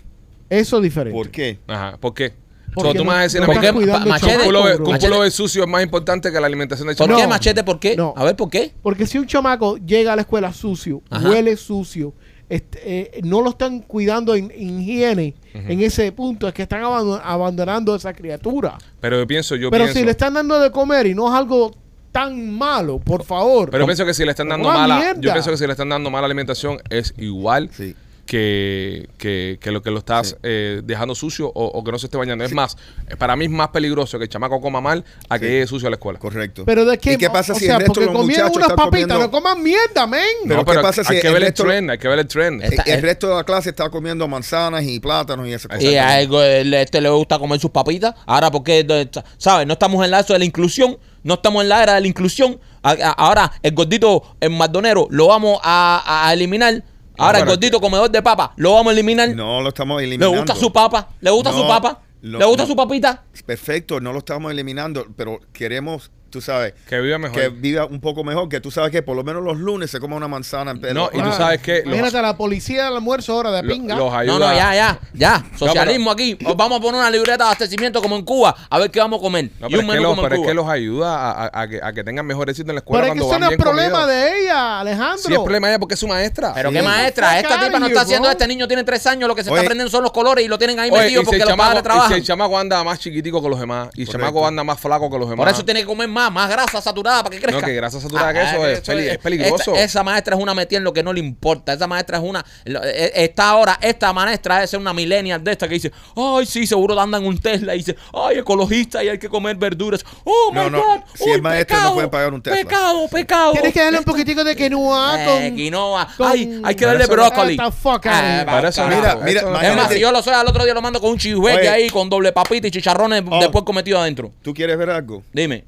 [0.50, 1.16] Eso es diferente.
[1.18, 1.60] ¿Por qué?
[1.68, 1.98] Ajá.
[2.00, 2.34] ¿Por qué?
[2.74, 3.72] Porque So, tú no- me vas a decir no ¿Por qué?
[3.72, 3.92] machete?
[3.92, 5.08] un Machete.
[5.08, 7.20] pullover sucio es más importante que la alimentación del ¿Por chamaco.
[7.20, 7.30] qué, No.
[7.30, 7.64] machete?
[7.64, 7.96] ¿Por qué?
[7.96, 8.14] No.
[8.16, 8.74] A ver, ¿por qué?
[8.82, 11.28] Porque si un chamaco llega a la escuela sucio, Ajá.
[11.30, 12.14] huele sucio,
[12.50, 12.80] este,
[13.18, 17.22] eh, no lo están cuidando en, en higiene, en ese punto es que están abando-
[17.24, 18.78] abandonando a esa criatura.
[19.00, 20.00] Pero yo pienso, yo Pero pienso...
[20.00, 21.76] si le están dando de comer y no es algo
[22.12, 23.70] tan malo, por favor.
[23.70, 24.98] Pero yo pienso que si le están dando mala...
[24.98, 25.22] mierda.
[25.22, 27.96] Yo pienso que si le están dando mala alimentación es igual Sí.
[28.30, 30.36] Que, que, que lo que lo estás Sí.
[30.44, 32.44] eh, dejando sucio o, o que no se esté bañando.
[32.46, 32.78] Es más,
[33.18, 35.52] para mí es más peligroso que el chamaco coma mal a que Sí.
[35.52, 36.20] llegue sucio a la escuela.
[36.20, 36.64] Correcto.
[36.64, 38.44] Pero de qué, ¿Y qué pasa o si sea, el resto porque de los comieron
[38.50, 40.22] muchachos unas están papitas, comiendo- no coman mierda, men.
[40.44, 42.08] Pero no, ¿qué pero pasa si hay que el ver el resto- trend, hay que
[42.08, 42.64] ver el trend.
[42.64, 45.68] Esta- el, el eh, resto de la clase está comiendo manzanas y plátanos y esas
[45.68, 45.84] cosas.
[45.84, 48.14] Y a este le gusta comer sus papitas.
[48.28, 49.10] Ahora, porque,
[49.40, 49.66] ¿sabes?
[49.66, 50.98] No estamos en la era de la inclusión.
[51.24, 52.60] No estamos en la era de la inclusión.
[52.82, 56.84] Ahora, el gordito, el maldonero, lo vamos a, a eliminar.
[57.20, 59.30] Ahora, el gordito comedor de papa, lo vamos a eliminar.
[59.36, 60.38] No lo estamos ¿Le eliminando.
[60.38, 61.10] gusta su papa?
[61.22, 62.02] ¿Le gusta su papa?
[62.22, 63.24] lo- ¿Le gusta su papita?
[63.46, 67.38] Perfecto, no lo estamos eliminando, pero queremos, tú sabes, Que viva mejor.
[67.40, 70.00] que viva un poco mejor, que tú sabes que por lo menos los lunes se
[70.00, 72.86] coma una manzana en No, y tú Ah, sabes que los, Imagínate a la policía
[72.86, 73.96] del almuerzo ahora de pinga.
[73.96, 74.34] los ayuda...
[74.40, 75.46] No, no, ya, ya, ya.
[75.58, 76.38] Socialismo aquí.
[76.46, 78.56] Os Vamos a poner una libreta de abastecimiento como en Cuba.
[78.70, 79.50] A ver qué vamos a comer.
[79.60, 80.48] No, y un es que, menú los, como en pero es Cuba.
[80.50, 83.02] que los ayuda a, a- a que, a que tengan mejor éxito en la escuela
[83.04, 85.18] Pero es que van no es problema de ella, Alejandro.
[85.18, 86.54] Sí es problema de ella porque es su maestra.
[86.54, 86.76] Pero Sí.
[86.76, 89.50] qué maestra, esta tipa no está haciendo, este niño tiene tres años, lo que se
[89.50, 89.60] Oye.
[89.60, 91.60] está aprendiendo son los colores y lo tienen ahí Oye, metido porque el los padres
[91.60, 92.14] chamaco, y si trabajan.
[92.14, 95.18] el chamaco anda más chiquitico que los demás y el chamaco anda más flaco que
[95.18, 95.46] los demás.
[95.46, 97.62] Por eso tiene que comer más, más grasa saturada para que crezca.
[97.62, 99.74] No, que grasa saturada que eso es peli- es peligroso.
[99.74, 101.74] Esta- esa maestra es una metida en lo que no le importa.
[101.74, 102.44] Esa maestra es una.
[102.66, 106.66] lo- eh, Está ahora, esta maestra ser una millennial de esta que dice: Ay, sí,
[106.66, 107.76] seguro anda en un Tesla.
[107.76, 110.04] Y dice: Ay, ecologista y hay que comer verduras.
[110.24, 111.00] Oh, No, my no, God.
[111.14, 112.58] si uy, es maestra, no pecado, puede pagar un Tesla.
[112.60, 113.52] Pecado, pecado.
[113.52, 115.56] Tienes que darle un poquitico de quinoa Eh, con...
[115.56, 116.08] quinoa.
[116.18, 117.58] con- Ay, hay que darle brócoli.
[117.60, 118.88] Ah, va, Para eso-.
[118.88, 121.12] Mira, mira, Eso- Es más, si yo lo soy, al otro día lo mando con
[121.12, 121.70] un chihueque Oye.
[121.70, 123.40] ahí, con doble papita y chicharrones Oh.
[123.40, 124.32] después cometido adentro.
[124.42, 125.24] ¿Tú quieres ver algo?
[125.34, 125.66] Dime.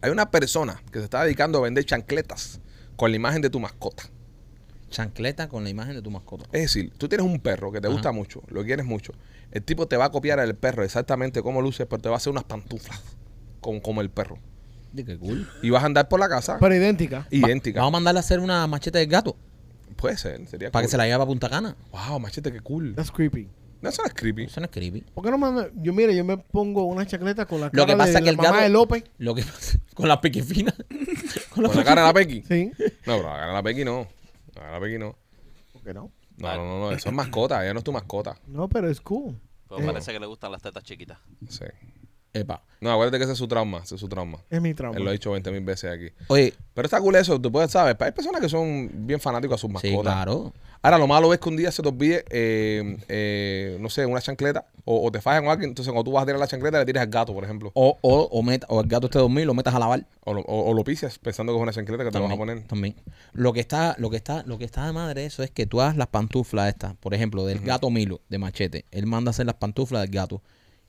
[0.00, 2.60] hay una persona que se está dedicando a vender chancletas
[2.96, 4.10] con la imagen de tu mascota.
[4.94, 6.44] Chancleta con la imagen de tu mascota.
[6.52, 7.92] Es decir, tú tienes un perro que te Ajá.
[7.94, 9.12] gusta mucho, lo quieres mucho.
[9.50, 12.18] El tipo te va a copiar al perro exactamente cómo luce, pero te va a
[12.18, 13.02] hacer unas pantuflas
[13.60, 14.38] como, como el perro.
[14.92, 15.48] Di, Qué cool.
[15.62, 17.26] Y vas a andar por la casa Pero idéntica.
[17.32, 17.80] idéntica.
[17.80, 19.36] Vamos a mandarle a hacer una machete del gato
[19.96, 21.76] Puede ser, sería para que se la lleve a Punta Cana.
[21.90, 22.94] Wow, machete, qué cool.
[22.94, 23.48] That's creepy.
[23.80, 24.44] No, eso no es creepy.
[24.44, 25.02] Eso no es creepy.
[25.12, 25.68] ¿Por qué no me...
[25.82, 28.20] Yo, mire, yo me pongo una chancleta con la cara Lo que pasa de es
[28.20, 28.62] que la el mamá gato.
[28.62, 29.04] de López.
[29.18, 30.72] Lo que pasa con la piquifina.
[31.50, 32.42] con la Con la cara de la Pequi.
[32.48, 32.70] Sí.
[33.06, 34.06] No, pero la cara de la Pequi no.
[34.60, 35.16] De la Pequi no.
[35.72, 36.10] ¿Por qué no?
[36.36, 38.36] No, no, no, no, eso es mascota, ella no es tu mascota.
[38.46, 39.40] No, pero es cool.
[39.68, 41.18] Pues parece que le gustan las tetas chiquitas.
[41.48, 41.64] Sí.
[42.32, 42.64] Epa.
[42.80, 44.38] No, acuérdate que ese es su trauma, ese es su trauma.
[44.50, 44.98] Es mi trauma.
[44.98, 46.12] Él lo ha dicho 20 mil veces aquí.
[46.26, 47.96] Oye, Pero está cool eso, tú puedes, ¿sabes?
[48.00, 49.96] Hay personas que son bien fanáticos a sus mascotas.
[49.96, 50.52] sí, claro.
[50.84, 54.20] Ahora, lo malo es que un día se te olvide, eh, eh, no sé, una
[54.20, 56.78] chancleta, o, o te fallas con alguien, entonces cuando tú vas a tirar la chancleta
[56.78, 57.70] le tiras al gato, por ejemplo.
[57.72, 60.06] O, o, o, meta- o el gato esté dormido y lo metas a lavar.
[60.24, 62.36] O lo, o- o lo pisas pensando que es una chancleta que te vas a
[62.36, 62.62] poner.
[62.64, 62.94] también.
[63.32, 65.80] Lo que está, lo que está, lo que está de madre eso es que tú
[65.80, 68.84] hagas las pantuflas estas, por ejemplo, del gato Milo, de machete.
[68.90, 70.42] Él manda a hacer las pantuflas del gato.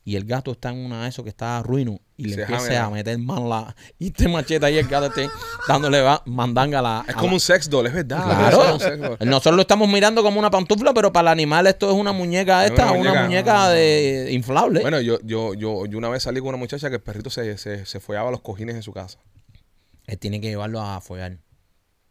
[0.07, 2.85] Y el gato está en una de esos que está ruino y le Se empieza
[2.85, 3.75] a meter man la.
[3.99, 5.27] Y este machete ahí el gato esté
[5.67, 7.03] dándole va, mandanga a la.
[7.07, 8.23] Es a como la- un sex doll, es verdad.
[8.23, 9.17] Claro.
[9.25, 12.63] Nosotros lo estamos mirando como una pantufla, pero para el animal esto es una muñeca
[12.65, 13.23] Es esta, una una muñeca.
[13.23, 14.81] muñeca, de inflable.
[14.81, 17.57] Bueno, yo, yo, yo, yo una vez salí con una muchacha que el perrito se,
[17.57, 19.17] se, se follaba los cojines en su casa.
[20.05, 21.39] Él tiene que llevarlo a follar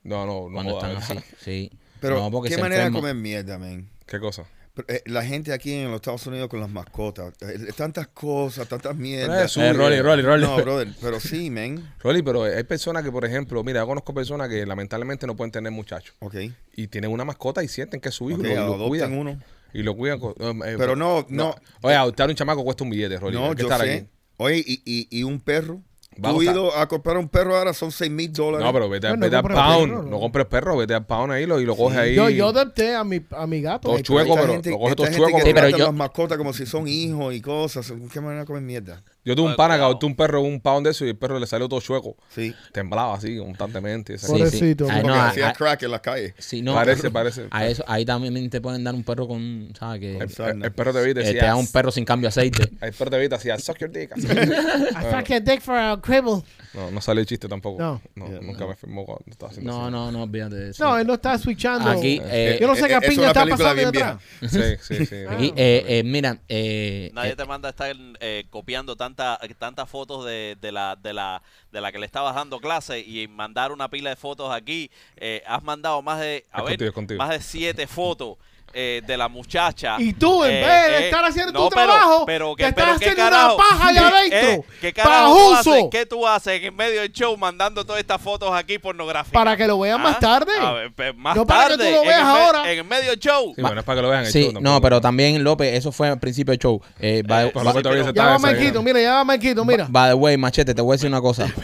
[0.03, 0.53] No, no, no.
[0.53, 1.26] cuando joda, están así.
[1.38, 1.70] Sí.
[2.01, 3.88] Pero, ¿qué se manera de comer mierda, man?
[4.05, 4.45] ¿Qué cosa?
[4.74, 8.66] Pero, eh, la gente aquí en los Estados Unidos con las mascotas, eh, tantas cosas,
[8.68, 9.44] tantas mierdas.
[9.52, 10.42] es Eh, Rolly, Rolly, Rolly.
[10.44, 11.94] No, brother, pero sí, man.
[12.02, 15.52] Rolly, pero hay personas que, por ejemplo, mira, yo conozco personas que lamentablemente no pueden
[15.52, 16.14] tener muchachos.
[16.18, 16.34] Ok.
[16.74, 19.12] Y tienen una mascota y sienten que es su hijo Ok, y lo, cuidan.
[19.16, 19.40] uno.
[19.72, 20.18] Y lo cuidan.
[20.18, 21.54] con- eh, Pero no, no.
[21.82, 23.36] Oye, adoptar un chamaco cuesta un billete, Rolly.
[23.36, 23.92] No, yo estar sé.
[23.94, 24.06] aquí.
[24.38, 25.80] Oye, y, y, y un perro.
[26.22, 28.64] A Tú ido a comprar un perro ahora son 6 mil dólares.
[28.66, 29.88] No, pero vete, a- Bueno, vete al compra pound.
[29.90, 30.10] perro, ¿no?
[30.10, 32.14] No compres perro, vete al pound ahí lo, y lo coges ahí.
[32.14, 33.88] Yo, yo adopté a mi, a mi gato.
[33.88, 35.38] Todo chueco, pero gente- lo coges todo chueco.
[35.38, 37.92] que Sí, pero yo- las mascotas como si son hijos y cosas.
[38.12, 39.02] ¿Qué manera de comer mierda?
[39.24, 41.16] Yo tuve un pana que adoptó un perro en un pound de eso y el
[41.16, 42.16] perro le salió todo chueco.
[42.28, 42.54] Sí.
[42.72, 44.14] Temblaba así constantemente.
[44.14, 44.32] esa Sí.
[44.34, 46.34] Pobrecito, Ay, Porque no, a- hacía a- crack en la calle.
[46.38, 47.46] sí, no, parece, parece.
[47.50, 50.00] A eso, ahí también te pueden dar un perro con, ¿sabes?
[50.00, 50.22] Que El,
[50.56, 52.62] el- el perro te vi y eh, te da un perro sin cambio de aceite.
[52.80, 54.10] El perro te te hacía suck your dick.
[54.16, 56.42] I suck your dick for a cribble.
[56.74, 57.80] No, no salió el chiste tampoco.
[57.80, 58.02] No.
[58.16, 59.92] No, Yeah, nunca me firmó cuando estaba haciendo No, así.
[59.92, 60.84] no, no, olvídate de eso.
[60.84, 61.88] No, él no está switchando.
[61.88, 64.20] Aquí, eh, Yo no sé qué Eh, piña está pasando bien detrás.
[64.42, 65.16] Sí, sí, sí.
[65.28, 69.88] Aquí, eh, eh, mira, eh, Nadie eh, te manda a estar eh, copiando tanta- tantas
[69.88, 73.72] fotos de, de la, de, la, de la que le estabas dando clase y mandar
[73.72, 74.90] una pila de fotos aquí.
[75.16, 77.18] Eh, has mandado más de, a ver, contigo, es contigo.
[77.18, 78.36] más de siete fotos.
[78.74, 79.96] Eh, de la muchacha.
[79.98, 82.62] Y tú, en Eh, vez de eh, estar haciendo no, tu pero- trabajo, pero, te
[82.64, 84.38] que- estás pero ¿qué haciendo una paja allá adentro.
[84.50, 85.84] Eh, ¿Qué carajo tú haces?
[85.90, 89.32] ¿Qué tú haces en medio del show mandando todas estas fotos aquí pornográficas?
[89.32, 90.52] Para que lo vean más Ah, tarde.
[90.60, 91.84] a ver, pe- más No para que tarde.
[91.84, 92.72] tú lo en veas el ahora.
[92.72, 93.52] En el medio del show.
[93.54, 94.80] Sí, bueno, es para que lo vean en el sí, show no, tampoco.
[94.82, 96.80] pero también López, eso fue al principio del show.
[96.98, 98.38] Eh, by, Eh, Pero by- se Ya va.
[98.38, 99.86] Marquito, mira, ya va Marquito, mira.
[99.88, 101.46] by the way, machete, te voy a decir una cosa.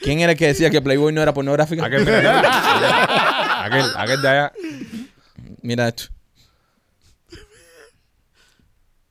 [0.00, 1.88] ¿Quién era el que decía que Playboy no era pornográfica?
[3.64, 4.52] Aquel, mira, aquel, de allá.
[5.62, 6.04] Mira esto.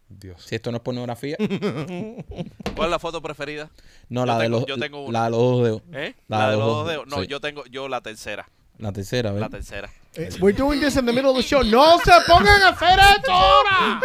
[0.09, 0.43] Dios.
[0.43, 1.35] Si esto no es pornografía,
[2.75, 3.69] ¿Cuál es la foto preferida?
[4.09, 5.19] no, Yo la, de tengo- los, yo tengo una.
[5.19, 5.81] la de los dos dedos.
[5.93, 6.15] ¿Eh?
[6.27, 7.07] La La, de de los dos dedos.
[7.07, 7.27] No, sí.
[7.27, 8.47] yo tengo yo la tercera.
[8.77, 9.49] La tercera, La ¿verdad?
[9.51, 9.89] tercera.
[10.15, 11.63] Eh, We're doing this in the middle of the show.
[11.63, 14.01] No se pongan a hacer esto ahora.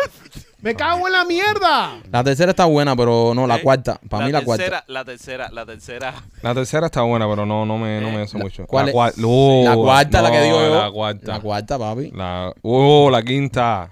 [0.60, 2.00] Me cago en la mierda.
[2.10, 3.62] La tercera está buena, pero no, la ¿Eh?
[3.62, 4.00] cuarta.
[4.08, 4.64] Para mí la cuarta.
[4.64, 6.14] tercera, La tercera, la tercera.
[6.42, 8.66] La tercera está buena, pero no, no me, no me hace La- mucho.
[8.66, 8.96] ¿cuál la, es?
[9.16, 10.80] cua- la cuarta, la que no, digo yo.
[10.82, 11.32] La cuarta.
[11.32, 12.10] La cuarta, papi.
[12.12, 13.90] La, oh, la quinta.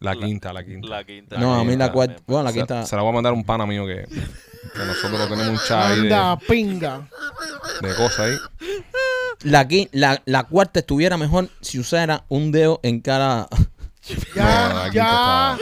[0.00, 0.88] La quinta, la quinta.
[0.88, 1.38] La quinta.
[1.38, 2.16] No, a mí la cuarta.
[2.26, 2.84] Bueno, la quinta.
[2.86, 5.90] Se, la voy a mandar un pana mío que, que nosotros lo tenemos un chat
[5.90, 7.08] ahí de, Anda, pinga.
[7.80, 8.36] de cosas ahí.
[9.44, 13.48] La, la, la cuarta estuviera mejor si usara un dedo en cada.
[14.34, 15.58] La Ya, ya.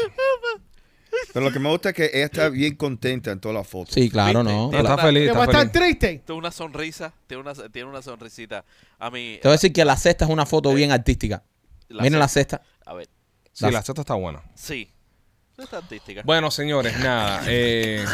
[1.32, 3.94] Pero lo que me gusta es que ella está bien contenta en todas las fotos.
[3.94, 4.54] Sí, claro, ¿Viste?
[4.54, 4.70] no.
[4.72, 5.98] Está La- feliz, Te va a está estar feliz.
[5.98, 6.22] triste.
[6.26, 7.12] Tiene una sonrisa.
[7.26, 8.64] Tiene una, tiene una sonrisita.
[8.98, 9.38] A mí.
[9.40, 11.42] Te voy a decir que la sexta es una foto bien artística.
[11.88, 12.90] la Miren la sexta- sexta.
[12.90, 13.08] A ver.
[13.52, 14.42] Sí, la sexta está buena.
[14.54, 14.90] Sí.
[15.56, 16.22] No está artística.
[16.24, 17.42] Bueno, señores, nada.
[17.46, 18.04] Eh,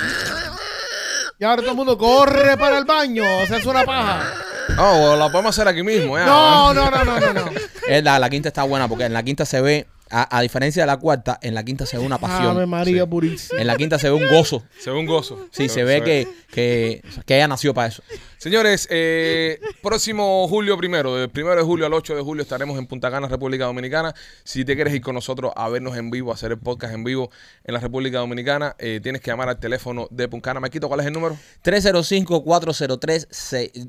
[1.41, 3.23] Y ahora todo el mundo corre para el baño.
[3.47, 4.35] Se hace una paja.
[4.79, 6.19] Oh, la podemos hacer aquí mismo.
[6.19, 6.27] ya.
[6.27, 7.33] No, no, no, no, no.
[7.33, 7.51] no.
[7.89, 10.83] Eh, la, la quinta está buena porque en la quinta se ve, a, a diferencia
[10.83, 12.69] de la cuarta, en la quinta se ve una Ave pasión.
[12.69, 13.09] María Sí.
[13.09, 13.61] purísima.
[13.63, 14.63] En la quinta se ve un gozo.
[14.79, 15.47] Se ve un gozo.
[15.53, 18.03] Sí, se ve que, que, que ella nació para eso.
[18.37, 22.87] Señores, eh, próximo julio primero, del primero de julio al 8 de julio estaremos en
[22.87, 24.15] Punta Cana, República Dominicana.
[24.45, 27.05] Si te quieres ir con nosotros a vernos en vivo, a hacer el podcast en
[27.05, 27.31] vivo
[27.65, 30.61] en la República Dominicana, eh, tienes que llamar al teléfono de Puncana.
[30.61, 31.39] Maquito, ¿cuál es el número?
[31.65, 33.89] 305-403-6.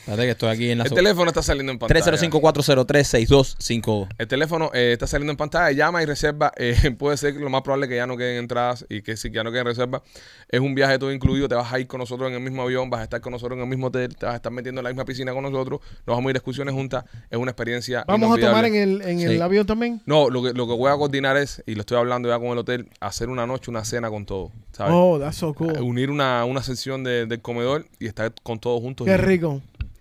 [0.00, 0.84] Espérate que estoy aquí en la...
[0.84, 2.00] El teléfono está saliendo en pantalla.
[2.00, 4.08] 305-403-6252.
[4.18, 6.52] El teléfono eh, está saliendo en pantalla, llama y reserva.
[6.56, 9.30] eh, puede ser que lo más probable que ya no queden entradas y que si
[9.30, 10.02] ya no queden reservas.
[10.48, 12.90] Es un viaje todo incluido, te vas a ir con nosotros en el mismo avión,
[12.90, 14.84] vas a estar con nosotros en el mismo hotel, te vas a estar metiendo en
[14.84, 17.04] la misma piscina con nosotros, nos vamos a ir a excursiones juntas.
[17.30, 18.04] Es una experiencia.
[18.08, 20.00] Vamos a tomar en el, en el avión también.
[20.06, 22.48] No, lo que, lo que voy a coordinar es, y lo estoy hablando ya con
[22.48, 24.50] el hotel, hacer una noche, una cena con todos.
[24.72, 24.92] ¿sabes?
[24.94, 25.76] Oh, that's so cool.
[25.80, 29.06] Unir una, una sesión de- del comedor y estar con todos juntos.
[29.06, 29.60] Qué y- rico.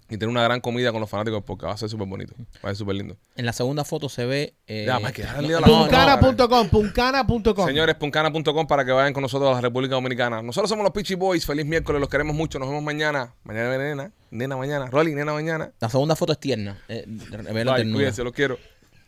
[0.09, 2.33] Y tener una gran comida con los fanáticos porque va a ser súper bonito.
[2.63, 3.15] Va a ser súper lindo.
[3.35, 4.55] En la segunda foto se ve.
[4.67, 7.67] eh, Ya, ya le no, Puncana.com, puncana.com.
[7.67, 10.41] Señores, puncana.com para que vayan con nosotros a la República Dominicana.
[10.41, 11.45] Nosotros somos los Peachy Boys.
[11.45, 12.57] Feliz miércoles, los queremos mucho.
[12.59, 13.33] Nos vemos mañana.
[13.43, 14.11] Mañana, nena.
[14.31, 14.87] Nena mañana.
[14.87, 15.71] Rolly, nena mañana.
[15.79, 16.77] La segunda foto es tierna.
[16.87, 17.75] Eh, ternura.
[17.75, 18.57] cuídense, los quiero.